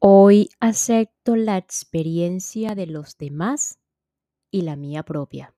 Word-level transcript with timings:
Hoy 0.00 0.50
acepto 0.60 1.34
la 1.34 1.56
experiencia 1.56 2.76
de 2.76 2.86
los 2.86 3.18
demás 3.18 3.80
y 4.48 4.62
la 4.62 4.76
mía 4.76 5.02
propia. 5.02 5.56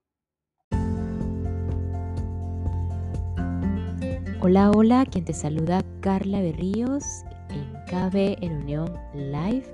Hola, 4.40 4.70
hola, 4.70 5.04
quien 5.04 5.26
te 5.26 5.34
saluda 5.34 5.84
Carla 6.00 6.40
Berríos 6.40 7.04
en 7.50 7.70
KB 7.84 8.42
en 8.42 8.62
Unión 8.62 8.90
Live, 9.12 9.66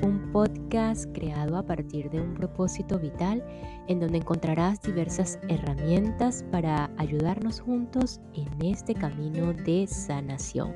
un 0.00 0.32
podcast 0.32 1.04
creado 1.12 1.58
a 1.58 1.66
partir 1.66 2.08
de 2.08 2.22
un 2.22 2.32
propósito 2.32 2.98
vital 2.98 3.44
en 3.88 4.00
donde 4.00 4.16
encontrarás 4.16 4.80
diversas 4.80 5.38
herramientas 5.50 6.46
para 6.50 6.90
ayudarnos 6.96 7.60
juntos 7.60 8.22
en 8.32 8.48
este 8.64 8.94
camino 8.94 9.52
de 9.52 9.86
sanación 9.86 10.74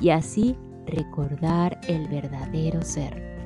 y 0.00 0.10
así 0.10 0.56
recordar 0.86 1.80
el 1.88 2.08
verdadero 2.08 2.82
ser. 2.82 3.36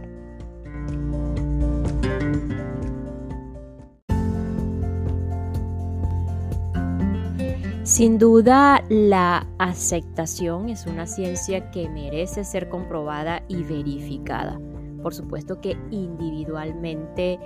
Sin 7.90 8.18
duda, 8.18 8.84
la 8.88 9.48
aceptación 9.58 10.68
es 10.68 10.86
una 10.86 11.06
ciencia 11.08 11.72
que 11.72 11.88
merece 11.88 12.44
ser 12.44 12.68
comprobada 12.68 13.42
y 13.48 13.64
verificada. 13.64 14.60
Por 15.02 15.12
supuesto 15.12 15.60
que 15.60 15.76
individualmente 15.90 17.40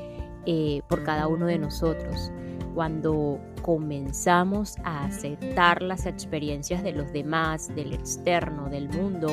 eh, 0.45 0.83
por 0.87 1.03
cada 1.03 1.29
uno 1.29 1.47
de 1.47 1.59
nosotros. 1.59 2.31
Cuando 2.75 3.39
comenzamos 3.63 4.77
a 4.83 5.05
aceptar 5.05 5.81
las 5.81 6.07
experiencias 6.07 6.83
de 6.83 6.93
los 6.93 7.13
demás, 7.13 7.73
del 7.75 7.93
externo, 7.93 8.69
del 8.69 8.89
mundo, 8.89 9.29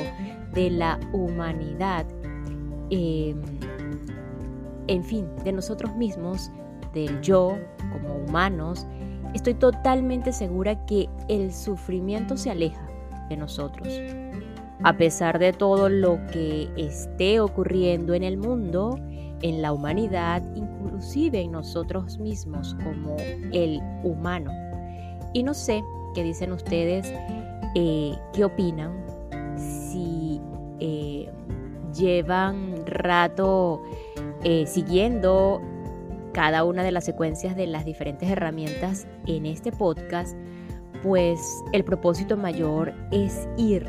de 0.53 0.69
la 0.69 0.99
humanidad, 1.11 2.05
em, 2.91 3.41
en 4.87 5.03
fin, 5.03 5.25
de 5.43 5.53
nosotros 5.53 5.95
mismos, 5.95 6.51
del 6.93 7.19
yo 7.21 7.57
como 7.91 8.15
humanos, 8.15 8.85
estoy 9.33 9.55
totalmente 9.55 10.31
segura 10.31 10.85
que 10.85 11.09
el 11.27 11.53
sufrimiento 11.53 12.37
se 12.37 12.51
aleja 12.51 12.87
de 13.29 13.37
nosotros. 13.37 13.87
A 14.83 14.97
pesar 14.97 15.39
de 15.39 15.53
todo 15.53 15.89
lo 15.89 16.19
que 16.27 16.69
esté 16.75 17.39
ocurriendo 17.39 18.13
en 18.13 18.23
el 18.23 18.37
mundo, 18.37 18.97
en 19.41 19.61
la 19.61 19.73
humanidad, 19.73 20.43
inclusive 21.01 21.41
en 21.41 21.51
nosotros 21.53 22.19
mismos 22.19 22.75
como 22.83 23.17
el 23.51 23.81
humano. 24.03 24.51
Y 25.33 25.41
no 25.41 25.55
sé 25.55 25.83
qué 26.13 26.23
dicen 26.23 26.51
ustedes, 26.51 27.11
eh, 27.73 28.15
qué 28.33 28.45
opinan, 28.45 29.03
si 29.57 30.39
eh, 30.79 31.27
llevan 31.97 32.85
rato 32.85 33.81
eh, 34.43 34.67
siguiendo 34.67 35.59
cada 36.33 36.63
una 36.63 36.83
de 36.83 36.91
las 36.91 37.05
secuencias 37.05 37.55
de 37.55 37.65
las 37.65 37.83
diferentes 37.83 38.29
herramientas 38.29 39.07
en 39.25 39.47
este 39.47 39.71
podcast, 39.71 40.37
pues 41.01 41.41
el 41.73 41.83
propósito 41.83 42.37
mayor 42.37 42.93
es 43.11 43.49
ir 43.57 43.87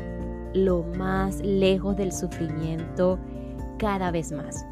lo 0.55 0.81
más 0.97 1.41
lejos 1.41 1.95
del 1.95 2.11
sufrimiento 2.11 3.19
cada 3.77 4.09
vez 4.09 4.31
más 4.31 4.65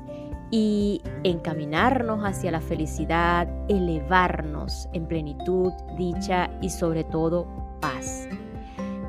y 0.51 1.01
encaminarnos 1.23 2.23
hacia 2.25 2.51
la 2.51 2.59
felicidad, 2.59 3.47
elevarnos 3.69 4.89
en 4.93 5.07
plenitud, 5.07 5.71
dicha 5.97 6.51
y 6.61 6.69
sobre 6.69 7.05
todo 7.05 7.47
paz. 7.79 8.27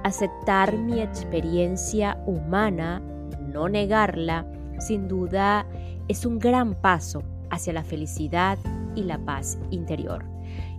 Aceptar 0.05 0.79
mi 0.79 1.01
experiencia 1.01 2.17
humana, 2.27 3.01
no 3.41 3.69
negarla, 3.69 4.47
sin 4.79 5.09
duda 5.09 5.67
es 6.09 6.25
un 6.25 6.39
gran 6.39 6.75
paso 6.75 7.23
hacia 7.51 7.73
la 7.73 7.85
felicidad 7.85 8.59
y 8.95 9.03
la 9.03 9.19
paz 9.19 9.59
interior. 9.71 10.25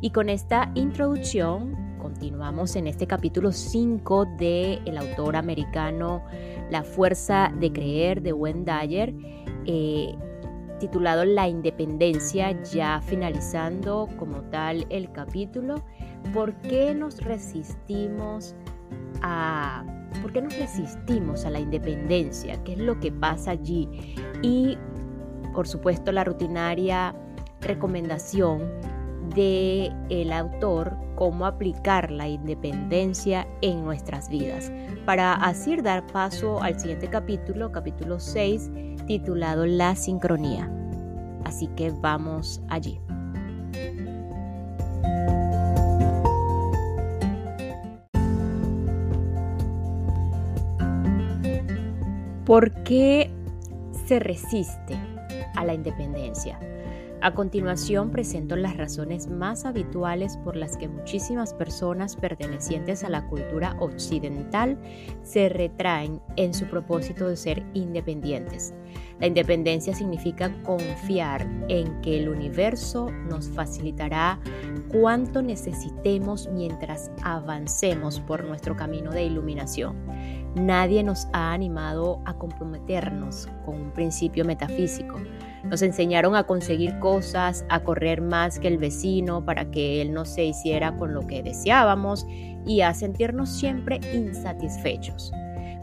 Y 0.01 0.11
con 0.11 0.29
esta 0.29 0.71
introducción 0.75 1.75
continuamos 2.01 2.75
en 2.75 2.87
este 2.87 3.07
capítulo 3.07 3.51
5 3.51 4.25
de 4.37 4.79
el 4.85 4.97
autor 4.97 5.35
americano 5.35 6.23
La 6.69 6.83
fuerza 6.83 7.51
de 7.59 7.71
creer 7.71 8.21
de 8.21 8.33
Wendayer. 8.33 9.13
Eh, 9.65 10.15
titulado 10.79 11.25
La 11.25 11.47
Independencia, 11.47 12.51
ya 12.63 13.01
finalizando 13.01 14.09
como 14.17 14.41
tal 14.49 14.85
el 14.89 15.11
capítulo, 15.11 15.83
¿por 16.33 16.53
qué 16.61 16.93
nos 16.93 17.21
resistimos 17.21 18.55
a 19.21 19.83
por 20.21 20.31
qué 20.31 20.41
nos 20.41 20.57
resistimos 20.57 21.45
a 21.45 21.49
la 21.49 21.59
independencia? 21.59 22.63
¿Qué 22.63 22.73
es 22.73 22.79
lo 22.79 22.99
que 22.99 23.11
pasa 23.11 23.51
allí? 23.51 23.89
Y 24.41 24.77
por 25.53 25.67
supuesto 25.67 26.11
la 26.11 26.23
rutinaria 26.23 27.15
recomendación 27.61 28.61
de 29.35 29.91
el 30.09 30.31
autor 30.31 30.95
cómo 31.15 31.45
aplicar 31.45 32.11
la 32.11 32.27
independencia 32.27 33.47
en 33.61 33.83
nuestras 33.83 34.29
vidas. 34.29 34.71
Para 35.05 35.33
así 35.33 35.75
dar 35.77 36.05
paso 36.07 36.61
al 36.61 36.79
siguiente 36.79 37.07
capítulo, 37.07 37.71
capítulo 37.71 38.19
6, 38.19 38.71
titulado 39.05 39.65
La 39.65 39.95
sincronía. 39.95 40.69
Así 41.43 41.67
que 41.67 41.91
vamos 41.91 42.61
allí. 42.69 42.99
¿Por 52.45 52.71
qué 52.83 53.31
se 54.05 54.19
resiste 54.19 54.97
a 55.55 55.63
la 55.63 55.73
independencia? 55.73 56.59
A 57.23 57.33
continuación 57.33 58.11
presento 58.11 58.57
las 58.57 58.75
razones 58.75 59.29
más 59.29 59.63
habituales 59.63 60.35
por 60.43 60.57
las 60.57 60.75
que 60.75 60.89
muchísimas 60.89 61.53
personas 61.53 62.17
pertenecientes 62.17 63.05
a 63.05 63.09
la 63.09 63.25
cultura 63.29 63.77
occidental 63.79 64.77
se 65.21 65.47
retraen 65.47 66.19
en 66.35 66.53
su 66.53 66.65
propósito 66.65 67.29
de 67.29 67.37
ser 67.37 67.63
independientes. 67.73 68.73
La 69.21 69.27
independencia 69.27 69.95
significa 69.95 70.51
confiar 70.63 71.47
en 71.69 72.01
que 72.01 72.19
el 72.19 72.27
universo 72.27 73.09
nos 73.29 73.47
facilitará 73.47 74.37
cuanto 74.91 75.41
necesitemos 75.41 76.49
mientras 76.51 77.09
avancemos 77.23 78.19
por 78.19 78.43
nuestro 78.43 78.75
camino 78.75 79.11
de 79.11 79.23
iluminación. 79.23 79.95
Nadie 80.55 81.03
nos 81.03 81.27
ha 81.31 81.53
animado 81.53 82.19
a 82.25 82.33
comprometernos 82.33 83.47
con 83.65 83.79
un 83.79 83.91
principio 83.91 84.43
metafísico. 84.43 85.21
Nos 85.63 85.81
enseñaron 85.81 86.35
a 86.35 86.43
conseguir 86.43 86.99
cosas, 86.99 87.65
a 87.69 87.79
correr 87.81 88.21
más 88.21 88.59
que 88.59 88.67
el 88.67 88.77
vecino 88.77 89.45
para 89.45 89.71
que 89.71 90.01
él 90.01 90.13
no 90.13 90.25
se 90.25 90.45
hiciera 90.45 90.95
con 90.97 91.13
lo 91.13 91.21
que 91.25 91.41
deseábamos 91.41 92.25
y 92.65 92.81
a 92.81 92.93
sentirnos 92.93 93.49
siempre 93.49 93.99
insatisfechos. 94.13 95.31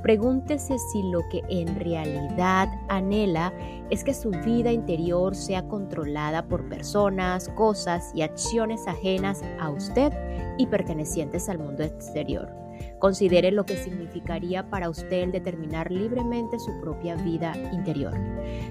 Pregúntese 0.02 0.78
si 0.78 1.02
lo 1.10 1.20
que 1.30 1.42
en 1.50 1.78
realidad 1.78 2.69
anhela 2.88 3.52
es 3.90 4.02
que 4.02 4.14
su 4.14 4.30
vida 4.30 4.72
interior 4.72 5.34
sea 5.34 5.66
controlada 5.69 6.46
por 6.46 6.69
personas, 6.69 7.48
cosas 7.50 8.10
y 8.14 8.22
acciones 8.22 8.86
ajenas 8.86 9.42
a 9.60 9.70
usted 9.70 10.12
y 10.56 10.66
pertenecientes 10.66 11.48
al 11.48 11.58
mundo 11.58 11.82
exterior. 11.82 12.59
Considere 13.00 13.50
lo 13.50 13.65
que 13.65 13.77
significaría 13.77 14.69
para 14.71 14.88
usted 14.88 15.22
el 15.22 15.33
determinar 15.33 15.91
libremente 15.91 16.59
su 16.59 16.81
propia 16.81 17.16
vida 17.16 17.55
interior. 17.72 18.15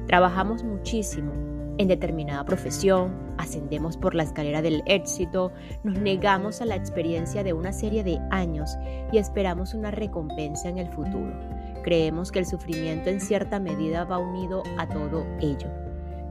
Trabajamos 0.08 0.64
muchísimo 0.64 1.34
en 1.80 1.88
determinada 1.88 2.44
profesión, 2.46 3.14
ascendemos 3.38 3.98
por 3.98 4.14
la 4.14 4.24
escalera 4.24 4.62
del 4.62 4.84
éxito, 4.86 5.52
nos 5.84 5.98
negamos 5.98 6.62
a 6.62 6.66
la 6.66 6.76
experiencia 6.76 7.44
de 7.44 7.54
una 7.54 7.72
serie 7.72 8.04
de 8.04 8.20
años 8.32 8.78
y 9.12 9.18
esperamos 9.18 9.74
una 9.74 9.90
recompensa 9.90 10.70
en 10.70 10.78
el 10.78 10.90
futuro. 10.90 11.32
Creemos 11.84 12.32
que 12.32 12.40
el 12.40 12.46
sufrimiento 12.46 13.10
en 13.10 13.22
cierta 13.22 13.60
medida 13.60 14.04
va 14.04 14.18
unido 14.18 14.62
a 14.78 14.88
todo 14.88 15.26
ello. 15.40 15.70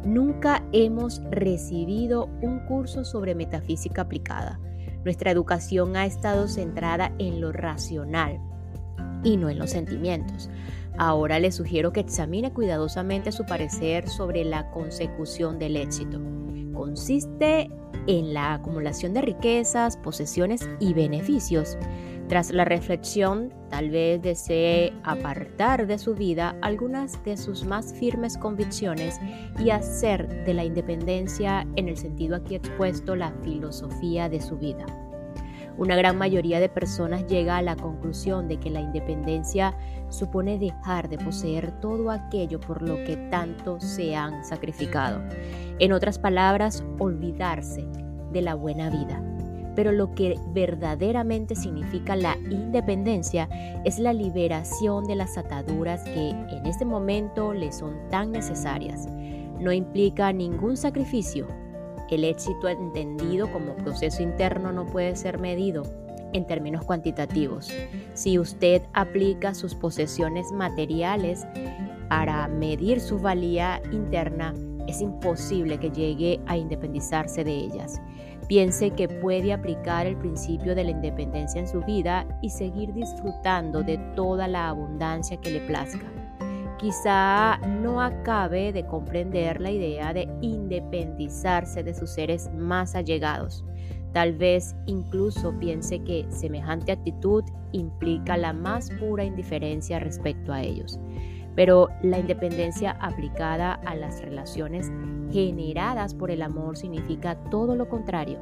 Nunca 0.05 0.62
hemos 0.73 1.23
recibido 1.31 2.29
un 2.43 2.61
curso 2.61 3.05
sobre 3.05 3.35
metafísica 3.35 4.03
aplicada. 4.03 4.61
Nuestra 5.05 5.31
educación 5.31 5.97
ha 5.97 6.06
estado 6.06 6.49
centrada 6.49 7.12
en 7.19 7.41
lo 7.41 7.53
racional 7.53 8.41
y 9.25 9.37
no 9.37 9.49
en 9.49 9.59
los 9.59 9.71
sentimientos. 9.71 10.50
Ahora 10.97 11.39
le 11.39 11.53
sugiero 11.53 11.93
que 11.93 12.00
examine 12.00 12.53
cuidadosamente 12.53 13.33
su 13.33 13.45
parecer 13.47 14.09
sobre 14.09 14.45
la 14.45 14.71
consecución 14.71 15.59
del 15.59 15.77
éxito. 15.77 16.21
Consiste 16.79 17.69
en 18.07 18.33
la 18.33 18.55
acumulación 18.55 19.13
de 19.13 19.21
riquezas, 19.21 19.97
posesiones 19.97 20.71
y 20.79 20.95
beneficios. 20.95 21.77
Tras 22.29 22.53
la 22.53 22.65
reflexión, 22.65 23.53
tal 23.69 23.91
vez 23.91 24.23
desee 24.23 24.93
apartar 25.03 25.89
de 25.89 25.99
su 25.99 26.15
vida 26.15 26.57
algunas 26.63 27.25
de 27.25 27.37
sus 27.37 27.65
más 27.65 27.93
firmes 27.95 28.39
convicciones 28.39 29.19
y 29.59 29.71
hacer 29.71 30.45
de 30.45 30.55
la 30.55 30.65
independencia, 30.65 31.67
en 31.75 31.89
el 31.89 31.97
sentido 31.97 32.37
aquí 32.37 32.55
expuesto, 32.55 33.17
la 33.17 33.33
filosofía 33.43 34.29
de 34.29 34.41
su 34.41 34.57
vida. 34.57 34.87
Una 35.79 35.95
gran 35.95 36.19
mayoría 36.19 36.59
de 36.59 36.69
personas 36.69 37.25
llega 37.29 37.57
a 37.57 37.63
la 37.63 37.77
conclusión 37.77 38.49
de 38.49 38.59
que 38.59 38.69
la 38.69 38.81
independencia 38.81 39.77
supone 40.09 40.59
dejar 40.59 41.09
de 41.09 41.19
poseer 41.19 41.71
todo 41.81 42.11
aquello 42.11 42.59
por 42.59 42.83
lo 42.83 42.97
que 43.05 43.17
tanto 43.31 43.79
se 43.79 44.17
han 44.17 44.45
sacrificado. 44.45 45.23
En 45.79 45.93
otras 45.93 46.19
palabras, 46.19 46.83
olvidarse 46.99 47.87
de 48.33 48.43
la 48.43 48.57
buena 48.57 48.91
vida. 48.91 49.23
Pero 49.77 49.93
lo 49.93 50.13
que 50.17 50.37
verdaderamente 50.53 51.55
significa 51.55 52.17
la 52.17 52.37
independencia 52.51 53.49
es 53.85 54.01
la 54.01 54.13
liberación 54.13 55.05
de 55.05 55.15
las 55.15 55.39
ataduras 55.39 56.03
que 56.03 56.31
en 56.31 56.67
este 56.67 56.85
momento 56.85 57.55
le 57.55 57.71
son 57.71 57.97
tan 58.11 58.33
necesarias. 58.33 59.07
No 59.61 59.71
implica 59.71 60.33
ningún 60.33 60.77
sacrificio, 60.77 61.47
el 62.16 62.25
éxito 62.25 62.69
entendido 62.69 63.50
como 63.52 63.76
proceso 63.76 64.22
interno 64.22 64.72
no 64.72 64.87
puede 64.87 65.16
ser 65.16 65.38
medido 65.38 65.82
en 66.32 66.46
términos 66.46 66.84
cuantitativos. 66.84 67.70
Si 68.14 68.38
usted 68.38 68.82
aplica 68.93 69.55
sus 69.55 69.75
posesiones 69.75 70.52
materiales 70.52 71.46
para 72.08 72.49
medir 72.49 73.00
su 73.00 73.19
valía 73.19 73.81
interna, 73.93 74.55
es 74.87 75.00
imposible 75.00 75.78
que 75.78 75.90
llegue 75.90 76.40
a 76.46 76.56
independizarse 76.56 77.44
de 77.44 77.52
ellas. 77.52 78.00
Piense 78.49 78.90
que 78.93 79.08
puede 79.08 79.52
aplicar 79.52 80.06
el 80.06 80.16
principio 80.16 80.75
de 80.75 80.84
la 80.84 80.90
independencia 80.93 81.60
en 81.60 81.69
su 81.69 81.81
vida 81.82 82.26
y 82.40 82.49
seguir 82.49 82.94
disfrutando 82.94 83.82
de 83.82 83.99
toda 84.16 84.49
la 84.49 84.69
abundancia 84.69 85.38
que 85.38 85.50
le 85.50 85.60
plazca 85.60 86.18
quizá 86.79 87.59
no 87.59 88.01
acabe 88.01 88.73
de 88.73 88.87
comprender 88.87 89.61
la 89.61 89.71
idea 89.71 90.13
de 90.13 90.29
independizarse 90.41 91.83
de 91.83 91.95
sus 91.95 92.11
seres 92.11 92.51
más 92.55 92.95
allegados. 92.95 93.65
Tal 94.13 94.33
vez 94.35 94.75
incluso 94.87 95.53
piense 95.59 96.03
que 96.03 96.27
semejante 96.31 96.93
actitud 96.93 97.45
implica 97.73 98.37
la 98.37 98.53
más 98.53 98.91
pura 98.93 99.25
indiferencia 99.25 99.99
respecto 99.99 100.53
a 100.53 100.63
ellos. 100.63 100.99
Pero 101.55 101.89
la 102.03 102.19
independencia 102.19 102.93
aplicada 103.01 103.75
a 103.85 103.95
las 103.97 104.23
relaciones 104.23 104.91
generadas 105.31 106.15
por 106.15 106.31
el 106.31 106.43
amor 106.43 106.77
significa 106.77 107.35
todo 107.51 107.75
lo 107.75 107.89
contrario. 107.89 108.39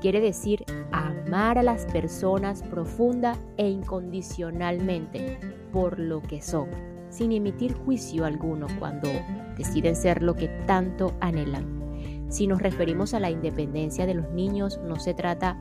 Quiere 0.00 0.20
decir 0.20 0.64
amar 0.92 1.58
a 1.58 1.62
las 1.62 1.84
personas 1.86 2.62
profunda 2.62 3.36
e 3.56 3.68
incondicionalmente 3.68 5.38
por 5.72 5.98
lo 5.98 6.22
que 6.22 6.40
son 6.40 6.91
sin 7.12 7.30
emitir 7.32 7.74
juicio 7.74 8.24
alguno 8.24 8.66
cuando 8.78 9.08
deciden 9.56 9.94
ser 9.94 10.22
lo 10.22 10.34
que 10.34 10.48
tanto 10.66 11.12
anhelan. 11.20 11.82
Si 12.28 12.46
nos 12.46 12.62
referimos 12.62 13.12
a 13.12 13.20
la 13.20 13.30
independencia 13.30 14.06
de 14.06 14.14
los 14.14 14.30
niños, 14.30 14.80
no 14.82 14.98
se 14.98 15.12
trata, 15.12 15.58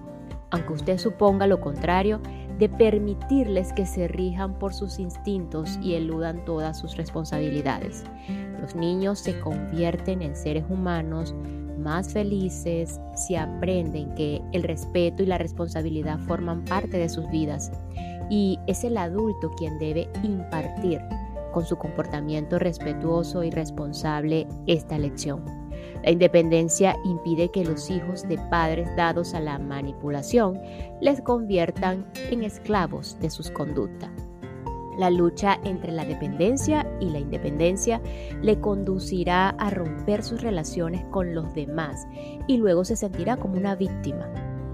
aunque 0.49 0.73
usted 0.73 0.97
suponga 0.97 1.45
lo 1.45 1.59
contrario, 1.59 2.21
de 2.57 2.69
permitirles 2.69 3.73
que 3.73 3.85
se 3.85 4.07
rijan 4.07 4.57
por 4.57 4.73
sus 4.73 4.99
instintos 4.99 5.77
y 5.81 5.95
eludan 5.95 6.45
todas 6.45 6.79
sus 6.79 6.95
responsabilidades. 6.95 8.05
Los 8.61 8.75
niños 8.75 9.19
se 9.19 9.37
convierten 9.39 10.21
en 10.21 10.35
seres 10.35 10.63
humanos 10.69 11.35
más 11.77 12.13
felices 12.13 13.01
si 13.15 13.35
aprenden 13.35 14.13
que 14.15 14.41
el 14.53 14.63
respeto 14.63 15.23
y 15.23 15.25
la 15.25 15.39
responsabilidad 15.39 16.19
forman 16.19 16.63
parte 16.63 16.97
de 16.97 17.09
sus 17.09 17.29
vidas 17.31 17.71
y 18.29 18.59
es 18.67 18.83
el 18.83 18.97
adulto 18.97 19.51
quien 19.57 19.79
debe 19.79 20.07
impartir 20.23 21.01
con 21.51 21.65
su 21.65 21.77
comportamiento 21.77 22.59
respetuoso 22.59 23.43
y 23.43 23.51
responsable 23.51 24.47
esta 24.67 24.97
lección. 24.97 25.61
La 26.03 26.11
independencia 26.11 26.95
impide 27.03 27.49
que 27.49 27.63
los 27.63 27.89
hijos 27.89 28.27
de 28.27 28.37
padres 28.49 28.89
dados 28.95 29.33
a 29.33 29.39
la 29.39 29.59
manipulación 29.59 30.59
les 30.99 31.21
conviertan 31.21 32.05
en 32.31 32.43
esclavos 32.43 33.17
de 33.19 33.29
sus 33.29 33.51
conductas. 33.51 34.09
La 34.97 35.09
lucha 35.09 35.59
entre 35.63 35.91
la 35.91 36.03
dependencia 36.03 36.85
y 36.99 37.09
la 37.09 37.19
independencia 37.19 38.01
le 38.41 38.59
conducirá 38.59 39.49
a 39.49 39.69
romper 39.69 40.23
sus 40.23 40.41
relaciones 40.41 41.03
con 41.11 41.33
los 41.33 41.53
demás 41.53 42.07
y 42.47 42.57
luego 42.57 42.83
se 42.83 42.95
sentirá 42.95 43.37
como 43.37 43.57
una 43.57 43.75
víctima. 43.75 44.29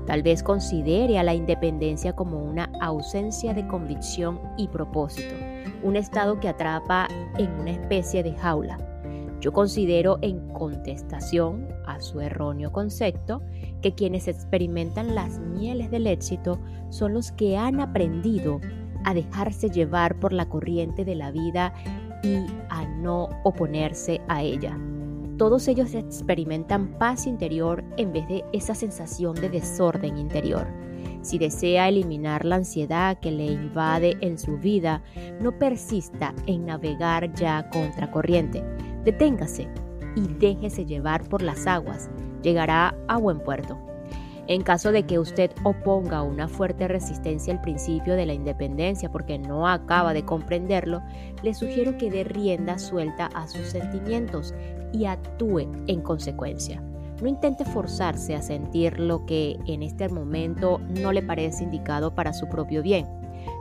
Tal 0.06 0.24
vez 0.24 0.42
considere 0.42 1.20
a 1.20 1.24
la 1.24 1.36
independencia 1.36 2.14
como 2.16 2.42
una 2.42 2.72
ausencia 2.82 3.54
de 3.54 3.68
convicción 3.68 4.40
y 4.58 4.70
propósito 4.70 5.36
un 5.84 5.96
estado 5.96 6.40
que 6.40 6.50
atrapa 6.50 7.08
en 7.38 7.52
una 7.60 7.72
especie 7.72 8.24
de 8.24 8.34
jaula. 8.34 8.78
Yo 9.40 9.54
considero 9.54 10.18
en 10.22 10.50
contestación 10.50 11.68
a 11.86 12.00
su 12.00 12.20
erróneo 12.20 12.72
concepto 12.72 13.42
que 13.82 13.94
quienes 13.94 14.28
experimentan 14.28 15.14
las 15.14 15.40
mieles 15.40 15.92
del 15.92 16.08
éxito 16.08 16.60
son 16.90 17.14
los 17.14 17.32
que 17.32 17.56
han 17.56 17.80
aprendido 17.80 18.60
a 19.04 19.14
dejarse 19.14 19.70
llevar 19.70 20.20
por 20.20 20.34
la 20.34 20.50
corriente 20.50 21.06
de 21.06 21.16
la 21.16 21.32
vida 21.32 21.74
y 22.24 22.46
a 22.70 22.86
no 22.88 23.30
oponerse 23.44 24.22
a 24.28 24.42
ella. 24.42 24.78
Todos 25.38 25.68
ellos 25.68 25.94
experimentan 25.94 26.98
paz 26.98 27.28
interior 27.28 27.84
en 27.98 28.12
vez 28.12 28.28
de 28.28 28.44
esa 28.54 28.74
sensación 28.74 29.36
de 29.36 29.50
desorden 29.50 30.18
interior. 30.18 30.68
Si 31.28 31.38
desea 31.38 31.90
eliminar 31.90 32.46
la 32.46 32.56
ansiedad 32.56 33.20
que 33.20 33.32
le 33.32 33.48
invade 33.48 34.16
en 34.22 34.38
su 34.38 34.58
vida, 34.60 35.02
no 35.42 35.52
persista 35.52 36.34
en 36.46 36.66
navegar 36.66 37.34
ya 37.34 37.70
contra 37.70 38.10
corriente. 38.10 38.64
Deténgase 39.04 39.68
y 40.16 40.22
déjese 40.40 40.86
llevar 40.86 41.28
por 41.28 41.42
las 41.42 41.68
aguas. 41.68 42.10
Llegará 42.44 42.96
a 43.10 43.18
buen 43.18 43.42
puerto. 43.42 43.78
En 44.48 44.64
caso 44.64 44.94
de 44.94 45.04
que 45.04 45.20
usted 45.20 45.52
oponga 45.64 46.22
una 46.22 46.48
fuerte 46.48 46.88
resistencia 46.88 47.54
al 47.54 47.60
principio 47.60 48.16
de 48.16 48.26
la 48.26 48.34
independencia 48.34 49.12
porque 49.12 49.38
no 49.38 49.68
acaba 49.68 50.14
de 50.14 50.24
comprenderlo, 50.24 51.02
le 51.44 51.54
sugiero 51.54 51.98
que 51.98 52.10
dé 52.10 52.24
rienda 52.24 52.80
suelta 52.80 53.26
a 53.36 53.50
sus 53.50 53.68
sentimientos 53.68 54.56
y 54.94 55.04
actúe 55.04 55.68
en 55.88 56.00
consecuencia. 56.00 56.82
No 57.22 57.28
intente 57.28 57.66
forzarse 57.66 58.36
a 58.36 58.42
sentir 58.42 59.00
lo 59.00 59.26
que 59.26 59.60
en 59.66 59.82
este 59.82 60.08
momento 60.08 60.80
no 61.02 61.12
le 61.12 61.24
parece 61.24 61.64
indicado 61.64 62.14
para 62.14 62.34
su 62.34 62.48
propio 62.48 62.84
bien. 62.84 63.08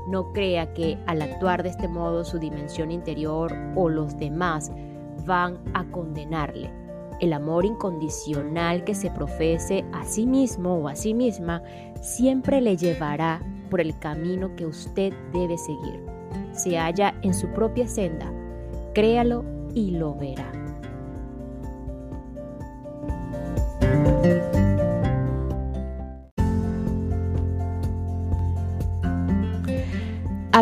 No 0.08 0.32
crea 0.32 0.72
que 0.74 0.98
al 1.06 1.22
actuar 1.22 1.62
de 1.62 1.70
este 1.70 1.88
modo 1.88 2.24
su 2.24 2.38
dimensión 2.38 2.90
interior 2.90 3.52
o 3.74 3.88
los 3.88 4.16
demás 4.18 4.70
van 5.24 5.58
a 5.72 5.84
condenarle. 5.84 6.70
El 7.20 7.32
amor 7.32 7.64
incondicional 7.64 8.84
que 8.84 8.94
se 8.94 9.10
profese 9.10 9.86
a 9.92 10.04
sí 10.04 10.26
mismo 10.26 10.74
o 10.74 10.88
a 10.88 10.94
sí 10.94 11.14
misma 11.14 11.62
siempre 12.02 12.60
le 12.60 12.76
llevará 12.76 13.40
por 13.70 13.80
el 13.80 13.98
camino 13.98 14.54
que 14.54 14.66
usted 14.66 15.14
debe 15.32 15.56
seguir. 15.56 16.04
Se 16.52 16.76
halla 16.76 17.14
en 17.22 17.32
su 17.32 17.48
propia 17.48 17.88
senda, 17.88 18.30
créalo 18.92 19.44
y 19.74 19.92
lo 19.92 20.14
verá. 20.14 20.65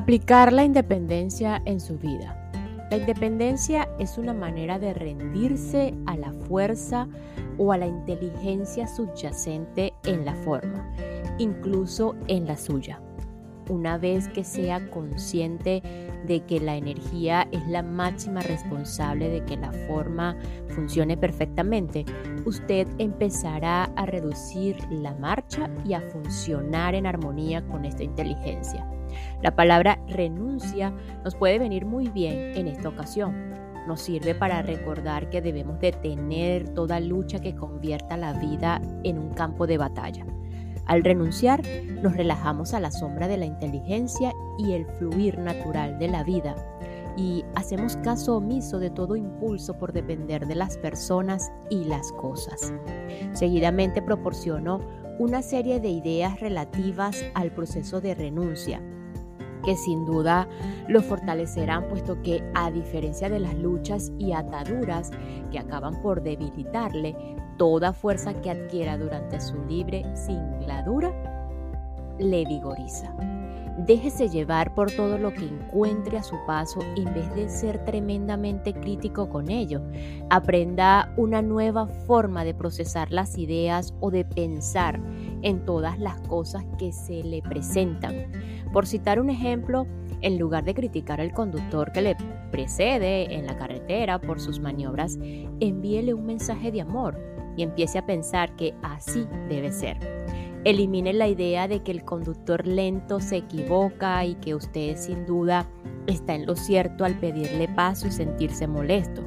Aplicar 0.05 0.53
la 0.53 0.65
independencia 0.65 1.63
en 1.65 1.81
su 1.81 1.97
vida. 1.97 2.51
La 2.91 2.99
independencia 2.99 3.89
es 3.99 4.19
una 4.19 4.35
manera 4.35 4.79
de 4.79 4.93
rendirse 4.93 5.95
a 6.05 6.15
la 6.15 6.31
fuerza 6.47 7.09
o 7.57 7.73
a 7.73 7.79
la 7.79 7.87
inteligencia 7.87 8.87
subyacente 8.87 9.95
en 10.05 10.27
la 10.27 10.35
forma, 10.35 10.95
incluso 11.39 12.17
en 12.29 12.47
la 12.47 12.59
suya. 12.59 13.01
Una 13.71 13.97
vez 13.97 14.29
que 14.29 14.45
sea 14.45 14.91
consciente 14.91 15.83
de 16.27 16.41
que 16.41 16.61
la 16.61 16.77
energía 16.77 17.49
es 17.51 17.67
la 17.67 17.83
máxima 17.83 18.43
responsable 18.43 19.31
de 19.31 19.43
que 19.47 19.57
la 19.57 19.73
forma 19.89 20.37
funcione 20.69 21.17
perfectamente, 21.17 22.05
usted 22.45 22.87
empezará 22.99 23.85
a 23.97 24.05
reducir 24.05 24.77
la 24.91 25.15
marcha 25.15 25.71
y 25.83 25.95
a 25.95 26.03
funcionar 26.03 26.95
en 26.95 27.07
armonía 27.07 27.67
con 27.69 27.87
esta 27.87 28.03
inteligencia. 28.03 28.87
La 29.45 29.55
palabra 29.55 29.99
renuncia 30.09 30.95
nos 31.23 31.35
puede 31.35 31.59
venir 31.59 31.85
muy 31.85 32.09
bien 32.09 32.57
en 32.57 32.67
esta 32.67 32.89
ocasión. 32.89 33.53
Nos 33.87 34.01
sirve 34.01 34.35
para 34.35 34.63
recordar 34.63 35.29
que 35.29 35.43
debemos 35.43 35.79
detener 35.81 36.71
toda 36.71 36.99
lucha 36.99 37.41
que 37.41 37.55
convierta 37.55 38.17
la 38.17 38.33
vida 38.33 38.81
en 39.03 39.19
un 39.19 39.35
campo 39.35 39.67
de 39.67 39.77
batalla. 39.77 40.25
Al 40.87 41.05
renunciar, 41.05 41.61
nos 42.03 42.17
relajamos 42.17 42.73
a 42.73 42.81
la 42.81 42.91
sombra 42.91 43.29
de 43.29 43.37
la 43.37 43.45
inteligencia 43.45 44.33
y 44.57 44.73
el 44.73 44.87
fluir 44.87 45.39
natural 45.39 45.99
de 45.99 46.09
la 46.09 46.25
vida 46.25 46.55
y 47.19 47.45
hacemos 47.55 47.99
caso 47.99 48.39
omiso 48.39 48.79
de 48.79 48.89
todo 48.89 49.15
impulso 49.15 49.75
por 49.77 49.93
depender 49.93 50.47
de 50.47 50.55
las 50.55 50.79
personas 50.79 51.53
y 51.69 51.85
las 51.85 52.13
cosas. 52.13 52.73
Seguidamente 53.35 54.01
proporcionó 54.01 54.81
una 55.19 55.43
serie 55.43 55.81
de 55.81 55.91
ideas 55.91 56.41
relativas 56.41 57.23
al 57.35 57.53
proceso 57.53 58.01
de 58.01 58.15
renuncia, 58.15 58.81
que 59.65 59.77
sin 59.77 60.05
duda 60.05 60.49
lo 60.89 61.03
fortalecerán, 61.03 61.89
puesto 61.89 62.21
que 62.23 62.43
a 62.55 62.71
diferencia 62.71 63.29
de 63.29 63.41
las 63.41 63.55
luchas 63.55 64.13
y 64.19 64.33
ataduras 64.33 65.11
que 65.51 65.59
acaban 65.59 66.01
por 66.03 66.23
debilitarle, 66.23 67.17
toda 67.57 67.93
fuerza 67.93 68.35
que 68.41 68.51
adquiera 68.51 68.99
durante 68.99 69.41
su 69.41 69.57
libre 69.65 70.05
singladura 70.17 71.13
le 72.19 72.45
vigoriza. 72.45 73.15
Déjese 73.77 74.29
llevar 74.29 74.73
por 74.73 74.93
todo 74.93 75.19
lo 75.19 75.33
que 75.33 75.45
encuentre 75.47 76.17
a 76.17 76.23
su 76.23 76.37
paso 76.47 76.79
en 76.97 77.13
vez 77.13 77.35
de 77.35 77.49
ser 77.49 77.85
tremendamente 77.85 78.73
crítico 78.73 79.29
con 79.29 79.51
ello. 79.51 79.83
Aprenda 80.31 81.13
una 81.17 81.43
nueva 81.43 81.89
forma 81.89 82.45
de 82.45 82.55
procesar 82.55 83.11
las 83.11 83.37
ideas 83.37 83.93
o 83.99 84.13
de 84.13 84.25
pensar 84.25 85.01
en 85.43 85.65
todas 85.65 85.99
las 85.99 86.21
cosas 86.21 86.65
que 86.79 86.93
se 86.93 87.25
le 87.25 87.43
presentan. 87.43 88.15
Por 88.75 88.89
citar 88.89 89.21
un 89.21 89.31
ejemplo, 89.31 89.87
en 90.21 90.37
lugar 90.37 90.65
de 90.65 90.75
criticar 90.75 91.21
al 91.21 91.33
conductor 91.33 91.93
que 91.93 92.03
le 92.03 92.17
precede 92.51 93.33
en 93.33 93.47
la 93.47 93.57
carretera 93.57 94.21
por 94.21 94.41
sus 94.41 94.59
maniobras, 94.59 95.17
envíele 95.61 96.13
un 96.13 96.27
mensaje 96.27 96.73
de 96.73 96.81
amor 96.81 97.17
y 97.57 97.63
empiece 97.63 97.99
a 97.99 98.07
pensar 98.07 98.57
que 98.57 98.75
así 98.83 99.29
debe 99.49 99.71
ser. 99.71 99.97
Elimine 100.65 101.13
la 101.13 101.29
idea 101.29 101.69
de 101.69 101.85
que 101.85 101.93
el 101.93 102.05
conductor 102.05 102.67
lento 102.67 103.21
se 103.21 103.37
equivoca 103.37 104.25
y 104.25 104.35
que 104.35 104.57
usted 104.57 104.97
sin 104.97 105.25
duda 105.25 105.69
está 106.09 106.35
en 106.35 106.45
lo 106.45 106.57
cierto 106.57 107.05
al 107.05 107.15
pedirle 107.21 107.69
paso 107.69 108.09
y 108.09 108.11
sentirse 108.11 108.67
molesto. 108.67 109.23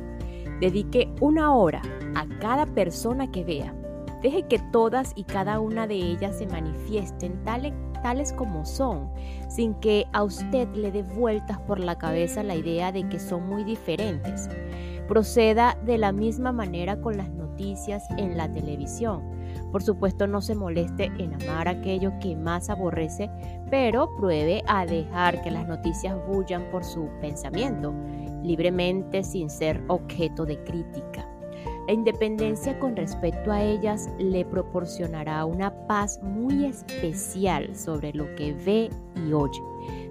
Dedique 0.59 1.07
una 1.21 1.55
hora 1.55 1.81
a 2.15 2.27
cada 2.39 2.65
persona 2.65 3.31
que 3.31 3.45
vea. 3.45 3.73
Deje 4.21 4.43
que 4.43 4.59
todas 4.73 5.13
y 5.15 5.23
cada 5.23 5.61
una 5.61 5.87
de 5.87 5.95
ellas 5.95 6.37
se 6.37 6.47
manifiesten 6.47 7.41
tales, 7.45 7.71
tales 8.01 8.33
como 8.33 8.65
son, 8.65 9.09
sin 9.47 9.73
que 9.75 10.07
a 10.13 10.23
usted 10.23 10.67
le 10.75 10.91
dé 10.91 11.03
vueltas 11.03 11.59
por 11.59 11.79
la 11.79 11.97
cabeza 11.97 12.43
la 12.43 12.55
idea 12.55 12.91
de 12.91 13.07
que 13.09 13.19
son 13.19 13.47
muy 13.47 13.63
diferentes. 13.63 14.49
Proceda 15.07 15.77
de 15.85 15.97
la 15.97 16.11
misma 16.11 16.51
manera 16.51 16.99
con 17.01 17.17
las 17.17 17.29
noticias 17.29 18.03
en 18.17 18.37
la 18.37 18.51
televisión 18.51 19.37
por 19.71 19.83
supuesto, 19.83 20.27
no 20.27 20.41
se 20.41 20.55
moleste 20.55 21.11
en 21.17 21.33
amar 21.33 21.67
aquello 21.67 22.13
que 22.19 22.35
más 22.35 22.69
aborrece, 22.69 23.29
pero 23.69 24.09
pruebe 24.15 24.63
a 24.67 24.85
dejar 24.85 25.41
que 25.41 25.51
las 25.51 25.67
noticias 25.67 26.15
bullan 26.27 26.63
por 26.71 26.83
su 26.83 27.09
pensamiento, 27.21 27.93
libremente 28.43 29.23
sin 29.23 29.49
ser 29.49 29.83
objeto 29.87 30.45
de 30.45 30.63
crítica. 30.63 31.26
La 31.87 31.93
independencia 31.93 32.77
con 32.79 32.97
respecto 32.97 33.51
a 33.51 33.63
ellas 33.63 34.09
le 34.19 34.43
proporcionará 34.43 35.45
una 35.45 35.71
paz 35.87 36.19
muy 36.21 36.65
especial 36.65 37.73
sobre 37.75 38.11
lo 38.13 38.25
que 38.35 38.53
ve 38.53 38.89
y 39.15 39.31
oye. 39.31 39.61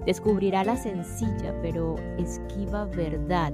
Descubrirá 0.07 0.65
la 0.65 0.77
sencilla 0.77 1.55
pero 1.61 1.97
esquiva 2.17 2.87
verdad 2.87 3.53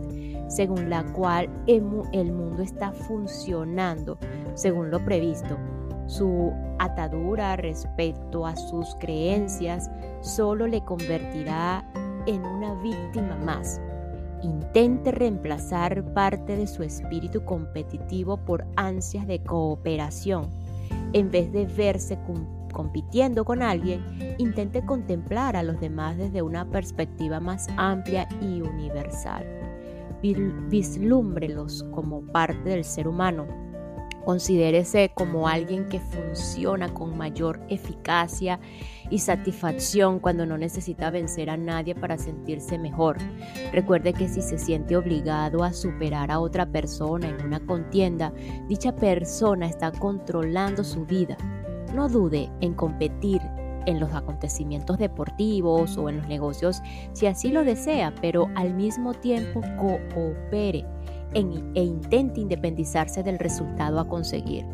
según 0.48 0.88
la 0.88 1.02
cual 1.12 1.48
el 1.66 1.82
mundo 1.82 2.62
está 2.62 2.92
funcionando 2.92 4.18
según 4.54 4.90
lo 4.90 5.04
previsto 5.04 5.58
su 6.06 6.52
atadura 6.78 7.56
respecto 7.56 8.46
a 8.46 8.54
sus 8.54 8.94
creencias 8.96 9.90
solo 10.20 10.66
le 10.66 10.84
convertirá 10.84 11.84
en 12.26 12.44
una 12.44 12.74
víctima 12.82 13.36
más. 13.36 13.80
Intente 14.42 15.12
reemplazar 15.12 16.04
parte 16.14 16.56
de 16.56 16.66
su 16.66 16.82
espíritu 16.82 17.44
competitivo 17.44 18.36
por 18.38 18.66
ansias 18.76 19.26
de 19.26 19.42
cooperación. 19.42 20.50
En 21.12 21.30
vez 21.30 21.52
de 21.52 21.66
verse 21.66 22.18
compitiendo 22.72 23.44
con 23.44 23.62
alguien, 23.62 24.02
intente 24.38 24.84
contemplar 24.84 25.56
a 25.56 25.62
los 25.62 25.80
demás 25.80 26.16
desde 26.16 26.42
una 26.42 26.68
perspectiva 26.68 27.38
más 27.38 27.68
amplia 27.76 28.28
y 28.40 28.62
universal. 28.62 29.44
Vislúmbrelos 30.22 31.84
como 31.92 32.22
parte 32.22 32.70
del 32.70 32.84
ser 32.84 33.08
humano 33.08 33.71
Considérese 34.24 35.10
como 35.14 35.48
alguien 35.48 35.88
que 35.88 35.98
funciona 35.98 36.92
con 36.92 37.16
mayor 37.16 37.60
eficacia 37.68 38.60
y 39.10 39.18
satisfacción 39.18 40.20
cuando 40.20 40.46
no 40.46 40.56
necesita 40.56 41.10
vencer 41.10 41.50
a 41.50 41.56
nadie 41.56 41.94
para 41.94 42.18
sentirse 42.18 42.78
mejor. 42.78 43.18
Recuerde 43.72 44.12
que 44.12 44.28
si 44.28 44.40
se 44.40 44.58
siente 44.58 44.96
obligado 44.96 45.64
a 45.64 45.72
superar 45.72 46.30
a 46.30 46.38
otra 46.38 46.66
persona 46.66 47.28
en 47.28 47.44
una 47.44 47.60
contienda, 47.60 48.32
dicha 48.68 48.94
persona 48.94 49.66
está 49.66 49.90
controlando 49.92 50.84
su 50.84 51.04
vida. 51.04 51.36
No 51.94 52.08
dude 52.08 52.50
en 52.60 52.74
competir 52.74 53.42
en 53.86 54.00
los 54.00 54.14
acontecimientos 54.14 54.98
deportivos 54.98 55.96
o 55.96 56.08
en 56.08 56.18
los 56.18 56.28
negocios 56.28 56.80
si 57.12 57.26
así 57.26 57.50
lo 57.50 57.64
desea, 57.64 58.14
pero 58.20 58.48
al 58.54 58.74
mismo 58.74 59.14
tiempo 59.14 59.60
coopere 59.76 60.86
e 61.34 61.82
intente 61.82 62.40
independizarse 62.40 63.22
del 63.22 63.38
resultado 63.38 64.00
a 64.00 64.08
conseguir. 64.08 64.64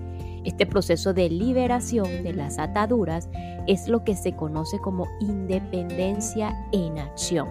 Este 0.45 0.67
proceso 0.67 1.13
de 1.13 1.29
liberación 1.29 2.23
de 2.23 2.33
las 2.33 2.59
ataduras 2.59 3.29
es 3.67 3.89
lo 3.89 4.05
que 4.05 4.15
se 4.17 4.33
conoce 4.33 4.79
como 4.79 5.07
independencia 5.21 6.57
en 6.73 6.99
acción. 6.99 7.49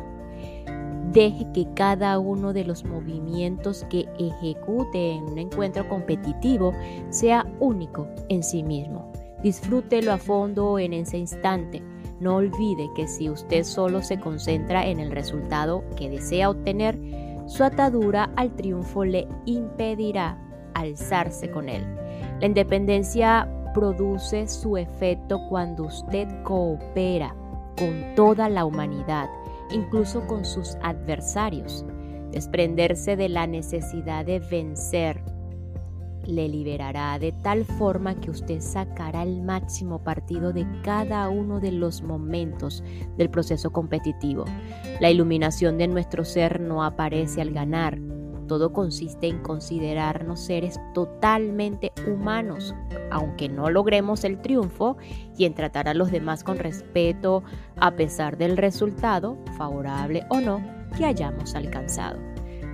Deje 1.11 1.45
que 1.53 1.67
cada 1.73 2.19
uno 2.19 2.53
de 2.53 2.65
los 2.65 2.83
movimientos 2.83 3.85
que 3.89 4.07
ejecute 4.19 5.11
en 5.11 5.23
un 5.23 5.37
encuentro 5.37 5.87
competitivo 5.87 6.73
sea 7.09 7.45
único 7.59 8.07
en 8.29 8.43
sí 8.43 8.61
mismo. 8.63 9.11
Disfrútelo 9.41 10.11
a 10.11 10.17
fondo 10.17 10.79
en 10.79 10.93
ese 10.93 11.17
instante. 11.17 11.81
No 12.19 12.37
olvide 12.37 12.89
que 12.95 13.07
si 13.07 13.29
usted 13.29 13.63
solo 13.63 14.01
se 14.01 14.19
concentra 14.19 14.85
en 14.87 14.99
el 14.99 15.11
resultado 15.11 15.83
que 15.95 16.09
desea 16.09 16.49
obtener, 16.49 16.97
su 17.47 17.63
atadura 17.63 18.29
al 18.35 18.55
triunfo 18.55 19.03
le 19.03 19.27
impedirá 19.45 20.37
alzarse 20.73 21.49
con 21.49 21.69
él. 21.69 21.83
La 22.39 22.45
independencia 22.45 23.49
produce 23.73 24.47
su 24.47 24.77
efecto 24.77 25.39
cuando 25.49 25.85
usted 25.85 26.27
coopera 26.43 27.35
con 27.77 28.15
toda 28.15 28.49
la 28.49 28.65
humanidad, 28.65 29.29
incluso 29.71 30.25
con 30.27 30.45
sus 30.45 30.75
adversarios. 30.81 31.85
Desprenderse 32.31 33.15
de 33.15 33.29
la 33.29 33.47
necesidad 33.47 34.25
de 34.25 34.39
vencer 34.39 35.21
le 36.27 36.49
liberará 36.49 37.17
de 37.19 37.31
tal 37.31 37.65
forma 37.65 38.19
que 38.19 38.29
usted 38.29 38.59
sacará 38.59 39.23
el 39.23 39.41
máximo 39.41 40.03
partido 40.03 40.53
de 40.53 40.67
cada 40.83 41.29
uno 41.29 41.59
de 41.59 41.71
los 41.71 42.01
momentos 42.01 42.83
del 43.17 43.29
proceso 43.29 43.71
competitivo. 43.71 44.45
La 44.99 45.09
iluminación 45.09 45.77
de 45.77 45.87
nuestro 45.87 46.25
ser 46.25 46.59
no 46.59 46.83
aparece 46.83 47.41
al 47.41 47.51
ganar. 47.51 47.99
Todo 48.47 48.71
consiste 48.71 49.27
en 49.27 49.41
considerarnos 49.41 50.39
seres 50.39 50.79
totalmente 50.93 51.91
humanos, 52.07 52.73
aunque 53.11 53.49
no 53.49 53.69
logremos 53.69 54.23
el 54.23 54.41
triunfo, 54.41 54.97
y 55.37 55.45
en 55.45 55.53
tratar 55.53 55.89
a 55.89 55.93
los 55.93 56.11
demás 56.11 56.43
con 56.43 56.57
respeto 56.57 57.43
a 57.77 57.95
pesar 57.95 58.37
del 58.37 58.55
resultado, 58.55 59.37
favorable 59.57 60.25
o 60.29 60.39
no, 60.39 60.61
que 60.97 61.05
hayamos 61.05 61.55
alcanzado. 61.55 62.19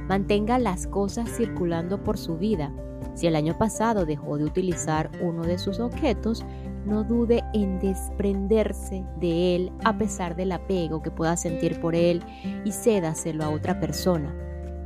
Mantenga 0.07 0.60
las 0.60 0.86
cosas 0.86 1.29
circulando 1.29 2.03
por 2.03 2.17
su 2.17 2.38
vida 2.38 2.72
si 3.13 3.27
el 3.27 3.36
año 3.36 3.58
pasado 3.58 4.05
dejó 4.05 4.38
de 4.38 4.46
utilizar 4.46 5.12
uno 5.22 5.43
de 5.43 5.58
sus 5.58 5.79
objetos, 5.79 6.46
no 6.86 7.03
dude 7.03 7.43
en 7.53 7.79
desprenderse 7.79 9.05
de 9.20 9.55
él 9.55 9.72
a 9.84 9.98
pesar 9.98 10.36
del 10.36 10.51
apego 10.51 11.01
que 11.01 11.12
pueda 11.12 11.38
sentir 11.38 11.79
por 11.79 11.96
él 11.96 12.24
y 12.65 12.72
cédaselo 12.72 13.43
a 13.43 13.50
otra 13.50 13.79
persona. 13.79 14.36